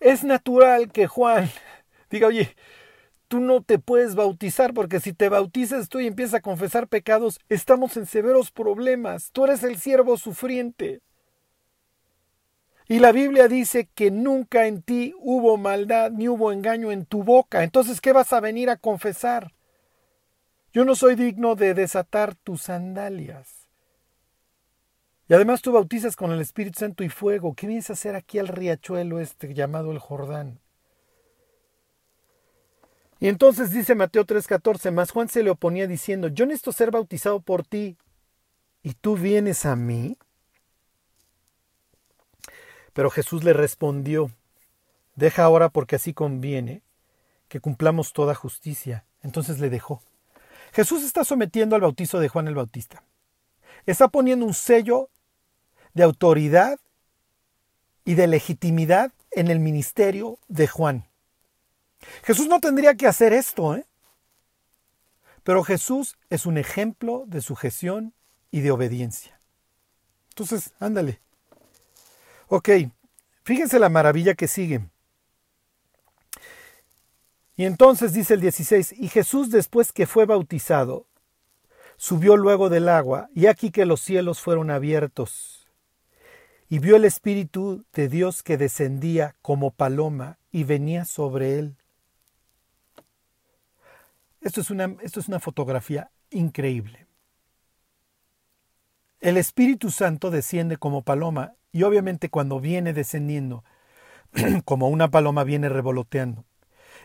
[0.00, 1.50] Es natural que Juan
[2.10, 2.56] diga, oye,
[3.28, 7.40] tú no te puedes bautizar porque si te bautizas tú y empiezas a confesar pecados,
[7.48, 9.30] estamos en severos problemas.
[9.32, 11.00] Tú eres el siervo sufriente.
[12.92, 17.22] Y la Biblia dice que nunca en ti hubo maldad ni hubo engaño en tu
[17.22, 17.64] boca.
[17.64, 19.55] Entonces, ¿qué vas a venir a confesar?
[20.74, 23.66] Yo no soy digno de desatar tus sandalias.
[25.26, 27.55] Y además tú bautizas con el Espíritu Santo y fuego.
[27.55, 30.61] ¿Qué vienes a hacer aquí al riachuelo este llamado el Jordán?
[33.20, 37.40] Y entonces dice Mateo 3:14, más Juan se le oponía diciendo, yo necesito ser bautizado
[37.40, 37.96] por ti,
[38.83, 40.18] ¿y tú vienes a mí?
[42.92, 44.31] Pero Jesús le respondió,
[45.16, 46.83] deja ahora porque así conviene
[47.48, 49.05] que cumplamos toda justicia.
[49.22, 50.02] Entonces le dejó.
[50.72, 53.02] Jesús está sometiendo al bautizo de Juan el Bautista.
[53.87, 55.11] Está poniendo un sello
[55.94, 56.78] de autoridad
[58.05, 61.09] y de legitimidad en el ministerio de Juan.
[62.24, 63.87] Jesús no tendría que hacer esto, ¿eh?
[65.44, 68.14] Pero Jesús es un ejemplo de sujeción
[68.51, 69.40] y de obediencia.
[70.30, 71.20] Entonces, ándale,
[72.55, 72.68] Ok,
[73.44, 74.86] fíjense la maravilla que sigue.
[77.57, 81.07] Y entonces dice el 16, y Jesús después que fue bautizado,
[81.96, 85.66] subió luego del agua, y aquí que los cielos fueron abiertos,
[86.68, 91.76] y vio el Espíritu de Dios que descendía como paloma y venía sobre él.
[94.42, 97.01] Esto es una, esto es una fotografía increíble.
[99.23, 103.62] El Espíritu Santo desciende como paloma y obviamente cuando viene descendiendo,
[104.64, 106.45] como una paloma viene revoloteando.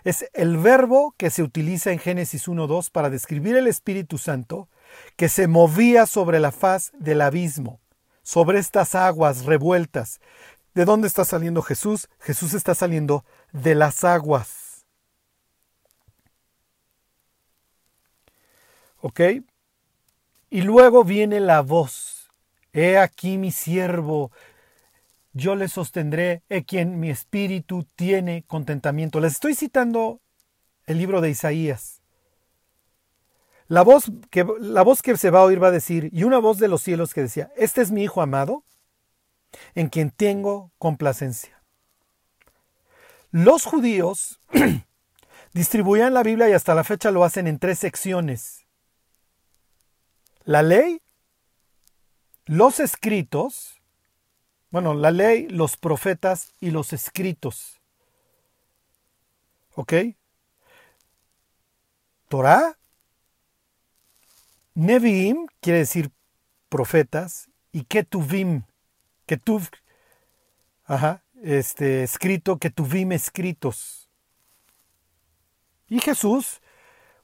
[0.03, 4.67] Es el verbo que se utiliza en Génesis 1.2 para describir el Espíritu Santo
[5.15, 7.81] que se movía sobre la faz del abismo,
[8.23, 10.19] sobre estas aguas revueltas.
[10.73, 12.09] ¿De dónde está saliendo Jesús?
[12.19, 14.87] Jesús está saliendo de las aguas.
[19.01, 19.21] ¿Ok?
[20.49, 22.29] Y luego viene la voz.
[22.73, 24.31] He aquí mi siervo,
[25.33, 29.19] yo le sostendré, he quien mi espíritu tiene contentamiento.
[29.19, 30.19] Les estoy citando
[30.85, 32.01] el libro de Isaías.
[33.67, 36.37] La voz, que, la voz que se va a oír va a decir, y una
[36.37, 38.63] voz de los cielos que decía, este es mi Hijo amado,
[39.75, 41.61] en quien tengo complacencia.
[43.31, 44.39] Los judíos
[45.53, 48.66] distribuían la Biblia y hasta la fecha lo hacen en tres secciones.
[50.47, 51.01] La ley,
[52.45, 53.81] los escritos,
[54.69, 57.81] bueno, la ley, los profetas y los escritos.
[59.75, 59.93] ¿Ok?
[62.29, 62.77] Torah,
[64.73, 66.11] Nevi'im quiere decir
[66.69, 68.63] profetas y Ketuvim,
[69.25, 69.67] Ketuv,
[70.85, 74.09] ajá, este, escrito, Ketuvim escritos.
[75.89, 76.61] Y Jesús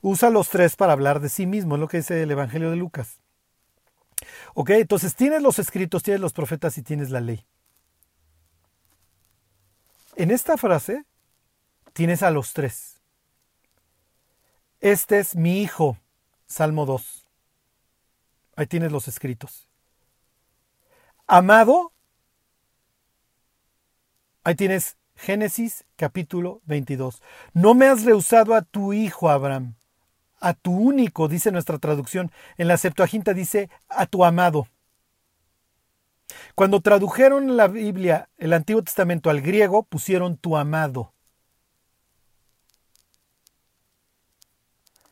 [0.04, 2.76] usa los tres para hablar de sí mismo, es lo que dice el Evangelio de
[2.76, 3.20] Lucas.
[4.54, 7.46] Ok, entonces tienes los escritos, tienes los profetas y tienes la ley.
[10.16, 11.06] En esta frase
[11.94, 13.00] tienes a los tres.
[14.82, 15.98] Este es mi hijo,
[16.46, 17.26] Salmo 2.
[18.58, 19.70] Ahí tienes los escritos.
[21.28, 21.94] Amado,
[24.44, 27.22] ahí tienes Génesis capítulo 22.
[27.54, 29.76] No me has rehusado a tu hijo Abraham,
[30.44, 32.30] a tu único, dice nuestra traducción.
[32.58, 34.68] En la Septuaginta dice a tu amado.
[36.54, 41.14] Cuando tradujeron la Biblia, el Antiguo Testamento al griego, pusieron tu amado.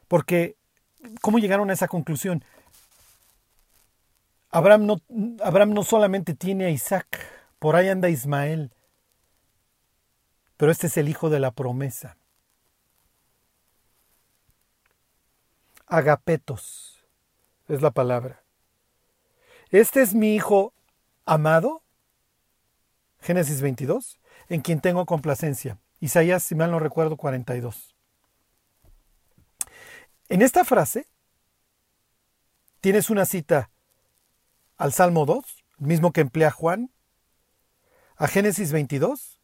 [0.09, 0.57] Porque,
[1.21, 2.43] ¿cómo llegaron a esa conclusión?
[4.49, 5.01] Abraham no,
[5.41, 7.07] Abraham no solamente tiene a Isaac,
[7.57, 8.73] por ahí anda Ismael,
[10.57, 12.17] pero este es el hijo de la promesa.
[15.91, 17.03] Agapetos
[17.67, 18.41] es la palabra.
[19.71, 20.73] Este es mi hijo
[21.25, 21.83] amado,
[23.19, 24.17] Génesis 22,
[24.47, 25.79] en quien tengo complacencia.
[25.99, 27.93] Isaías, si mal no recuerdo, 42.
[30.29, 31.07] En esta frase
[32.79, 33.69] tienes una cita
[34.77, 35.43] al Salmo 2,
[35.77, 36.89] mismo que emplea Juan,
[38.15, 39.41] a Génesis 22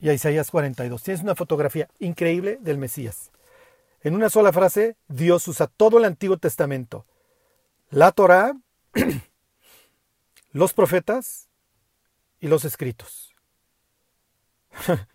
[0.00, 1.02] y a Isaías 42.
[1.02, 3.30] Tienes una fotografía increíble del Mesías.
[4.02, 7.06] En una sola frase, Dios usa todo el Antiguo Testamento,
[7.90, 8.56] la Torá,
[10.52, 11.48] los profetas
[12.40, 13.34] y los escritos.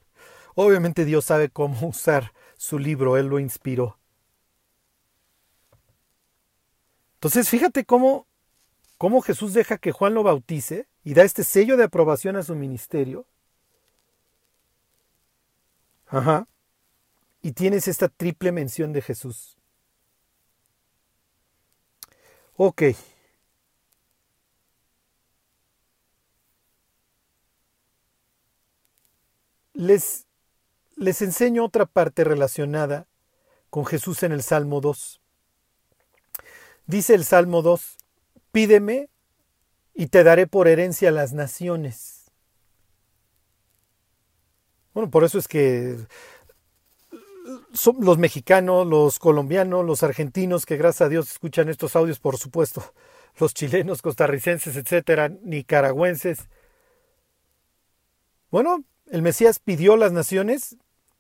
[0.56, 3.98] Obviamente Dios sabe cómo usar su libro, Él lo inspiró.
[7.16, 8.28] Entonces, fíjate cómo
[9.04, 12.56] cómo Jesús deja que Juan lo bautice y da este sello de aprobación a su
[12.56, 13.26] ministerio.
[16.08, 16.48] Ajá.
[17.44, 19.58] Y tienes esta triple mención de Jesús.
[22.56, 22.84] Ok.
[29.74, 30.26] Les,
[30.96, 33.08] les enseño otra parte relacionada
[33.70, 35.20] con Jesús en el Salmo 2.
[36.86, 37.98] Dice el Salmo 2,
[38.54, 39.10] Pídeme
[39.94, 42.32] y te daré por herencia las naciones.
[44.94, 45.98] Bueno, por eso es que
[48.00, 52.94] los mexicanos, los colombianos, los argentinos, que gracias a Dios escuchan estos audios, por supuesto,
[53.40, 56.48] los chilenos, costarricenses, etcétera, nicaragüenses.
[58.52, 60.78] Bueno, el Mesías pidió las naciones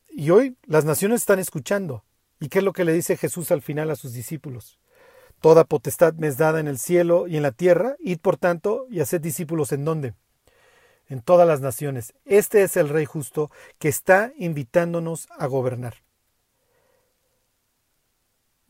[0.09, 2.03] y hoy las naciones están escuchando.
[2.39, 4.77] ¿Y qué es lo que le dice Jesús al final a sus discípulos?
[5.41, 8.85] Toda potestad me es dada en el cielo y en la tierra, id por tanto
[8.89, 10.13] y haced discípulos en dónde?
[11.07, 12.13] En todas las naciones.
[12.25, 16.02] Este es el Rey justo que está invitándonos a gobernar.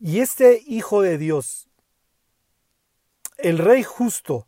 [0.04, 1.70] Y este Hijo de Dios,
[3.38, 4.46] el Rey justo,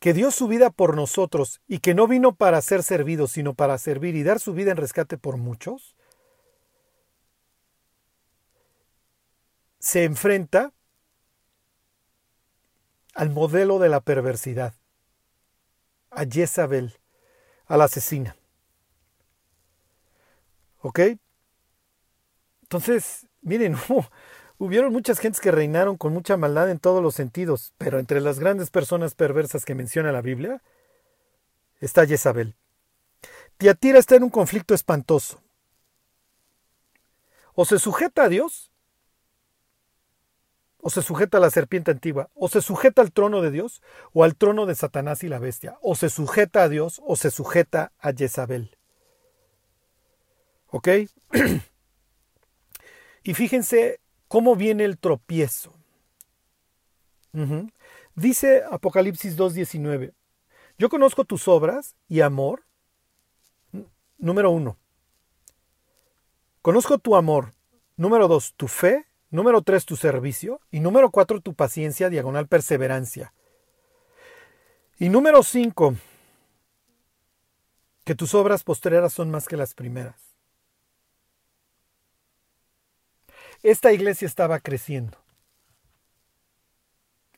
[0.00, 3.78] que dio su vida por nosotros y que no vino para ser servido, sino para
[3.78, 5.94] servir y dar su vida en rescate por muchos,
[9.78, 10.72] se enfrenta
[13.14, 14.74] al modelo de la perversidad,
[16.10, 16.98] a Jezabel,
[17.66, 18.36] a la asesina.
[20.80, 20.98] ¿Ok?
[22.62, 23.76] Entonces, miren,
[24.58, 28.38] hubieron muchas gentes que reinaron con mucha maldad en todos los sentidos, pero entre las
[28.38, 30.62] grandes personas perversas que menciona la Biblia
[31.80, 32.54] está Jezabel.
[33.56, 35.42] Tiatira está en un conflicto espantoso.
[37.54, 38.70] O se sujeta a Dios
[40.80, 43.82] o se sujeta a la serpiente antigua, o se sujeta al trono de Dios,
[44.12, 47.30] o al trono de Satanás y la bestia, o se sujeta a Dios, o se
[47.30, 48.76] sujeta a Jezabel.
[50.68, 50.88] ¿Ok?
[53.22, 55.74] y fíjense cómo viene el tropiezo.
[58.14, 60.12] Dice Apocalipsis 2.19,
[60.76, 62.64] yo conozco tus obras y amor.
[64.18, 64.76] Número uno.
[66.62, 67.52] Conozco tu amor.
[67.96, 69.06] Número dos, tu fe.
[69.30, 70.60] Número tres, tu servicio.
[70.70, 73.32] Y número cuatro, tu paciencia, diagonal perseverancia.
[74.98, 75.94] Y número cinco,
[78.04, 80.27] que tus obras postreras son más que las primeras.
[83.62, 85.18] Esta iglesia estaba creciendo.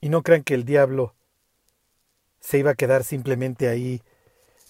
[0.00, 1.14] Y no crean que el diablo
[2.40, 4.02] se iba a quedar simplemente ahí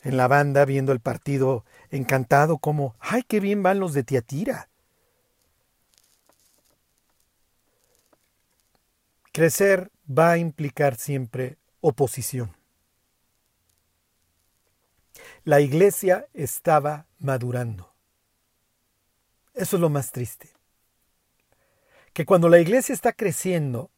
[0.02, 4.68] en la banda viendo el partido encantado como, ay, qué bien van los de Tiatira.
[9.32, 12.56] Crecer va a implicar siempre oposición.
[15.44, 17.92] La iglesia estaba madurando.
[19.54, 20.59] Eso es lo más triste.
[22.12, 23.90] Que cuando la iglesia está creciendo,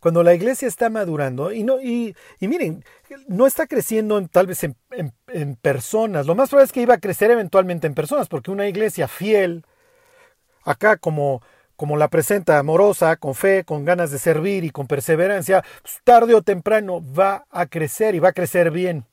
[0.00, 2.84] cuando la iglesia está madurando, y, no, y, miren,
[3.26, 4.76] no está creciendo tal vez en,
[5.28, 8.68] en, personas, lo más probable es que iba a crecer eventualmente en personas, porque una
[8.68, 9.64] iglesia fiel,
[10.64, 11.42] acá como,
[11.76, 16.34] como la presenta, amorosa, con fe, con ganas de servir y con perseverancia, pues, tarde
[16.34, 19.06] o temprano va a crecer y va a crecer bien.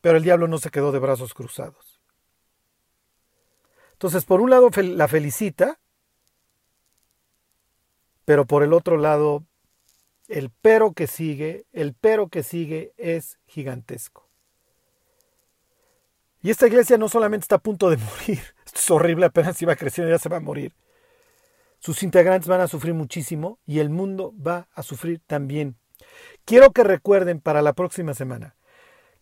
[0.00, 2.00] Pero el diablo no se quedó de brazos cruzados.
[3.92, 5.79] Entonces, por un lado la felicita,
[8.24, 9.44] pero por el otro lado
[10.30, 14.28] el pero que sigue, el pero que sigue es gigantesco.
[16.42, 19.74] Y esta iglesia no solamente está a punto de morir, esto es horrible, apenas iba
[19.76, 20.72] creciendo, ya se va a morir.
[21.80, 25.76] Sus integrantes van a sufrir muchísimo y el mundo va a sufrir también.
[26.44, 28.56] Quiero que recuerden para la próxima semana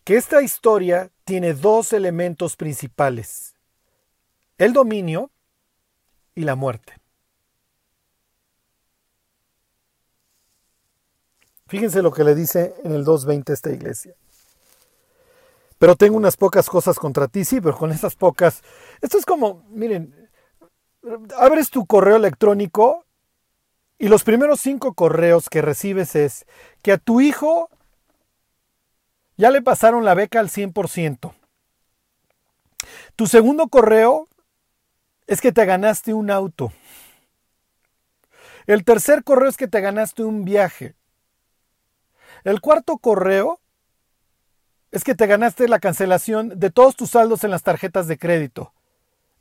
[0.04, 3.54] que esta historia tiene dos elementos principales,
[4.58, 5.30] el dominio
[6.34, 6.97] y la muerte.
[11.68, 14.14] Fíjense lo que le dice en el 2.20 esta iglesia.
[15.78, 18.62] Pero tengo unas pocas cosas contra ti, sí, pero con esas pocas...
[19.02, 20.30] Esto es como, miren,
[21.36, 23.04] abres tu correo electrónico
[23.98, 26.46] y los primeros cinco correos que recibes es
[26.82, 27.68] que a tu hijo
[29.36, 31.34] ya le pasaron la beca al 100%.
[33.14, 34.26] Tu segundo correo
[35.26, 36.72] es que te ganaste un auto.
[38.66, 40.97] El tercer correo es que te ganaste un viaje.
[42.44, 43.60] El cuarto correo
[44.90, 48.72] es que te ganaste la cancelación de todos tus saldos en las tarjetas de crédito.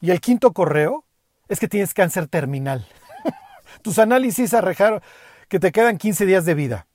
[0.02, 1.06] Y el quinto correo
[1.48, 2.88] es que tienes cáncer terminal.
[3.82, 5.02] tus análisis arrejaron
[5.48, 6.88] que te quedan 15 días de vida.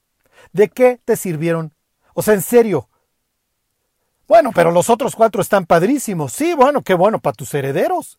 [0.53, 1.75] ¿De qué te sirvieron?
[2.15, 2.89] O sea, en serio.
[4.29, 6.33] Bueno, pero los otros cuatro están padrísimos.
[6.33, 8.19] Sí, bueno, qué bueno para tus herederos.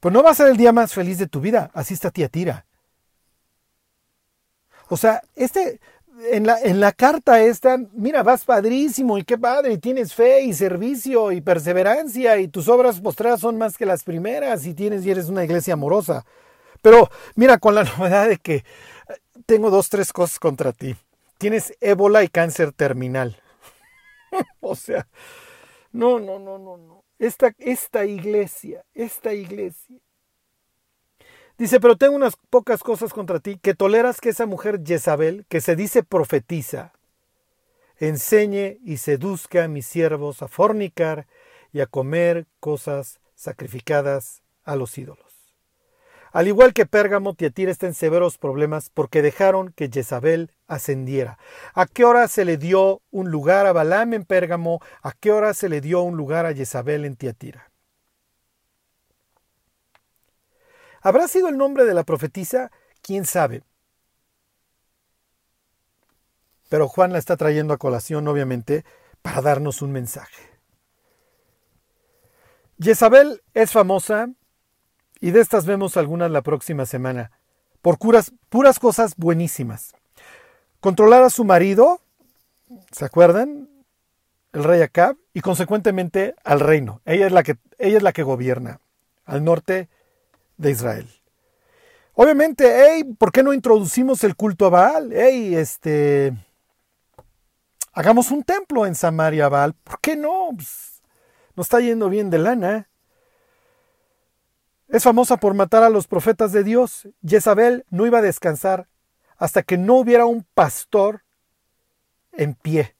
[0.00, 1.70] Pues no va a ser el día más feliz de tu vida.
[1.74, 2.64] Así está tía Tira.
[4.88, 5.80] O sea, este,
[6.30, 10.42] en la, en la carta esta, mira, vas padrísimo y qué padre, y tienes fe
[10.42, 15.04] y servicio y perseverancia y tus obras postreras son más que las primeras y tienes
[15.06, 16.24] y eres una iglesia amorosa.
[16.82, 18.64] Pero mira, con la novedad de que eh,
[19.46, 20.96] tengo dos, tres cosas contra ti.
[21.38, 23.40] Tienes ébola y cáncer terminal.
[24.60, 25.06] o sea,
[25.92, 27.04] no, no, no, no, no.
[27.18, 29.98] Esta, esta iglesia, esta iglesia
[31.58, 35.60] Dice, pero tengo unas pocas cosas contra ti, que toleras que esa mujer Jezabel, que
[35.60, 36.92] se dice profetiza,
[37.98, 41.26] enseñe y seduzca a mis siervos a fornicar
[41.72, 45.26] y a comer cosas sacrificadas a los ídolos.
[46.30, 51.38] Al igual que Pérgamo, Tiatira está en severos problemas porque dejaron que Jezabel ascendiera.
[51.74, 54.80] ¿A qué hora se le dio un lugar a Balaam en Pérgamo?
[55.02, 57.72] ¿A qué hora se le dio un lugar a Jezabel en Tiatira?
[61.00, 62.70] ¿Habrá sido el nombre de la profetisa?
[63.02, 63.62] ¿Quién sabe?
[66.68, 68.84] Pero Juan la está trayendo a colación, obviamente,
[69.22, 70.42] para darnos un mensaje.
[72.80, 74.28] Jezabel es famosa,
[75.20, 77.32] y de estas vemos algunas la próxima semana,
[77.82, 79.94] por curas, puras cosas buenísimas.
[80.80, 82.00] Controlar a su marido,
[82.92, 83.68] ¿se acuerdan?
[84.52, 87.00] El rey Acab, y consecuentemente al reino.
[87.04, 88.80] Ella es la que, ella es la que gobierna.
[89.24, 89.88] Al norte
[90.58, 91.08] de Israel.
[92.12, 95.12] Obviamente, hey, ¿por qué no introducimos el culto a Baal?
[95.12, 96.34] Hey, este,
[97.92, 99.72] hagamos un templo en Samaria Baal.
[99.72, 100.50] ¿Por qué no?
[100.54, 101.00] Pues,
[101.54, 102.90] nos está yendo bien de lana.
[104.88, 107.08] Es famosa por matar a los profetas de Dios.
[107.24, 108.88] Jezabel no iba a descansar
[109.36, 111.22] hasta que no hubiera un pastor
[112.32, 112.96] en pie.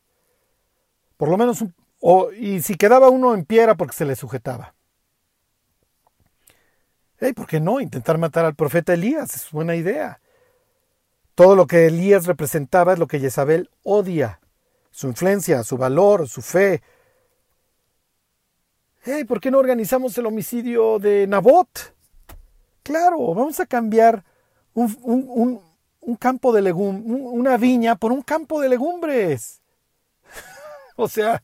[1.17, 1.65] Por lo menos,
[2.01, 4.75] o, y si quedaba uno en pie era porque se le sujetaba.
[7.35, 7.81] ¿Por qué no?
[7.81, 10.21] Intentar matar al profeta Elías es buena idea.
[11.35, 14.41] Todo lo que Elías representaba es lo que Jezabel odia.
[14.91, 16.83] Su influencia, su valor, su fe.
[19.27, 21.95] ¿Por qué no organizamos el homicidio de Nabot?
[22.83, 24.25] Claro, vamos a cambiar
[24.75, 25.61] un,
[26.09, 29.61] un campo de legumbres, una viña por un campo de legumbres.
[30.97, 31.43] o sea,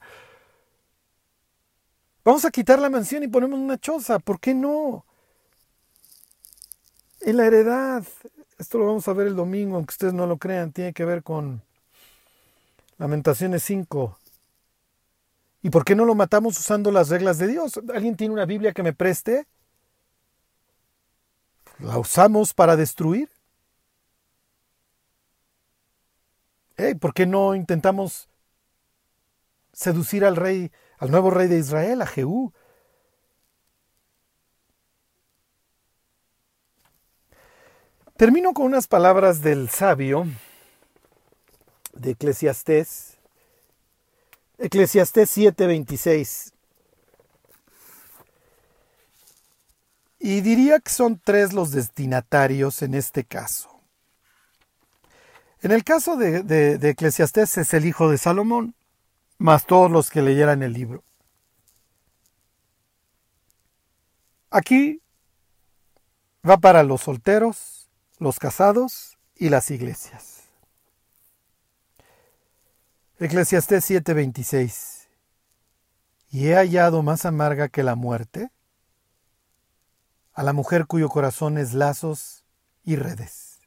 [2.25, 4.19] vamos a quitar la mansión y ponemos una choza.
[4.19, 5.05] ¿Por qué no?
[7.27, 8.05] En la heredad,
[8.59, 11.23] esto lo vamos a ver el domingo, aunque ustedes no lo crean, tiene que ver
[11.23, 11.63] con
[12.99, 14.19] Lamentaciones 5.
[15.63, 17.81] ¿Y por qué no lo matamos usando las reglas de Dios?
[17.95, 19.47] ¿Alguien tiene una Biblia que me preste?
[21.79, 23.31] ¿La usamos para destruir?
[27.01, 28.29] ¿Por qué no intentamos
[29.73, 32.53] seducir al rey, al nuevo rey de Israel, a Jehú?
[38.17, 40.25] Termino con unas palabras del sabio
[41.95, 43.19] de Eclesiastés,
[44.57, 46.53] Eclesiastés 7:26.
[50.21, 53.81] Y diría que son tres los destinatarios en este caso.
[55.61, 58.77] En el caso de, de, Eclesiastés es el hijo de Salomón,
[59.39, 61.03] más todos los que leyeran el libro.
[64.51, 65.03] Aquí
[66.49, 67.74] va para los solteros,
[68.19, 70.45] los casados y las iglesias.
[73.19, 75.09] Eclesiastés 7:26
[76.31, 78.51] ¿Y he hallado más amarga que la muerte?
[80.33, 82.45] A la mujer cuyo corazón es lazos
[82.83, 83.61] y redes,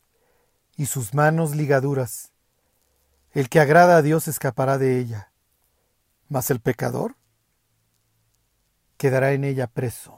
[0.75, 2.33] y sus manos ligaduras.
[3.31, 5.31] El que agrada a Dios escapará de ella,
[6.27, 7.15] mas el pecador
[8.97, 10.16] quedará en ella preso.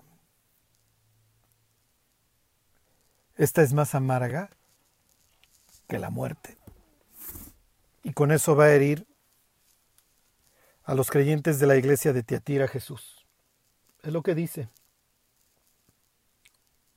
[3.40, 4.50] Esta es más amarga
[5.88, 6.58] que la muerte.
[8.04, 9.08] Y con eso va a herir
[10.84, 13.26] a los creyentes de la iglesia de Tiatira Jesús.
[14.04, 14.68] Es lo que dice.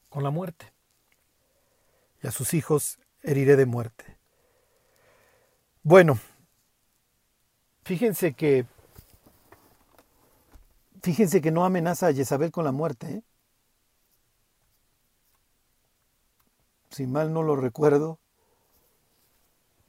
[0.08, 0.72] Con la muerte.
[2.20, 4.18] Y a sus hijos heriré de muerte.
[5.84, 6.18] Bueno,
[7.84, 8.66] fíjense que
[11.04, 13.06] fíjense que no amenaza a Jezabel con la muerte.
[13.12, 13.22] ¿eh?
[16.92, 18.20] Si mal no lo recuerdo,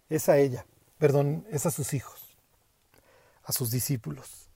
[0.09, 0.65] es a ella,
[0.97, 2.37] perdón, es a sus hijos,
[3.43, 4.49] a sus discípulos.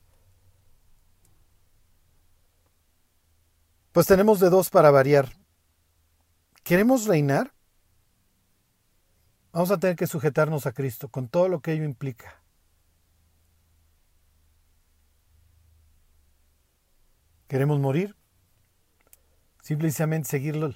[3.91, 5.30] Pues tenemos de dos para variar.
[6.64, 7.54] ¿Queremos reinar?
[9.52, 12.41] Vamos a tener que sujetarnos a Cristo con todo lo que ello implica.
[17.48, 18.16] ¿Queremos morir?
[19.64, 20.76] Simplemente seguirlo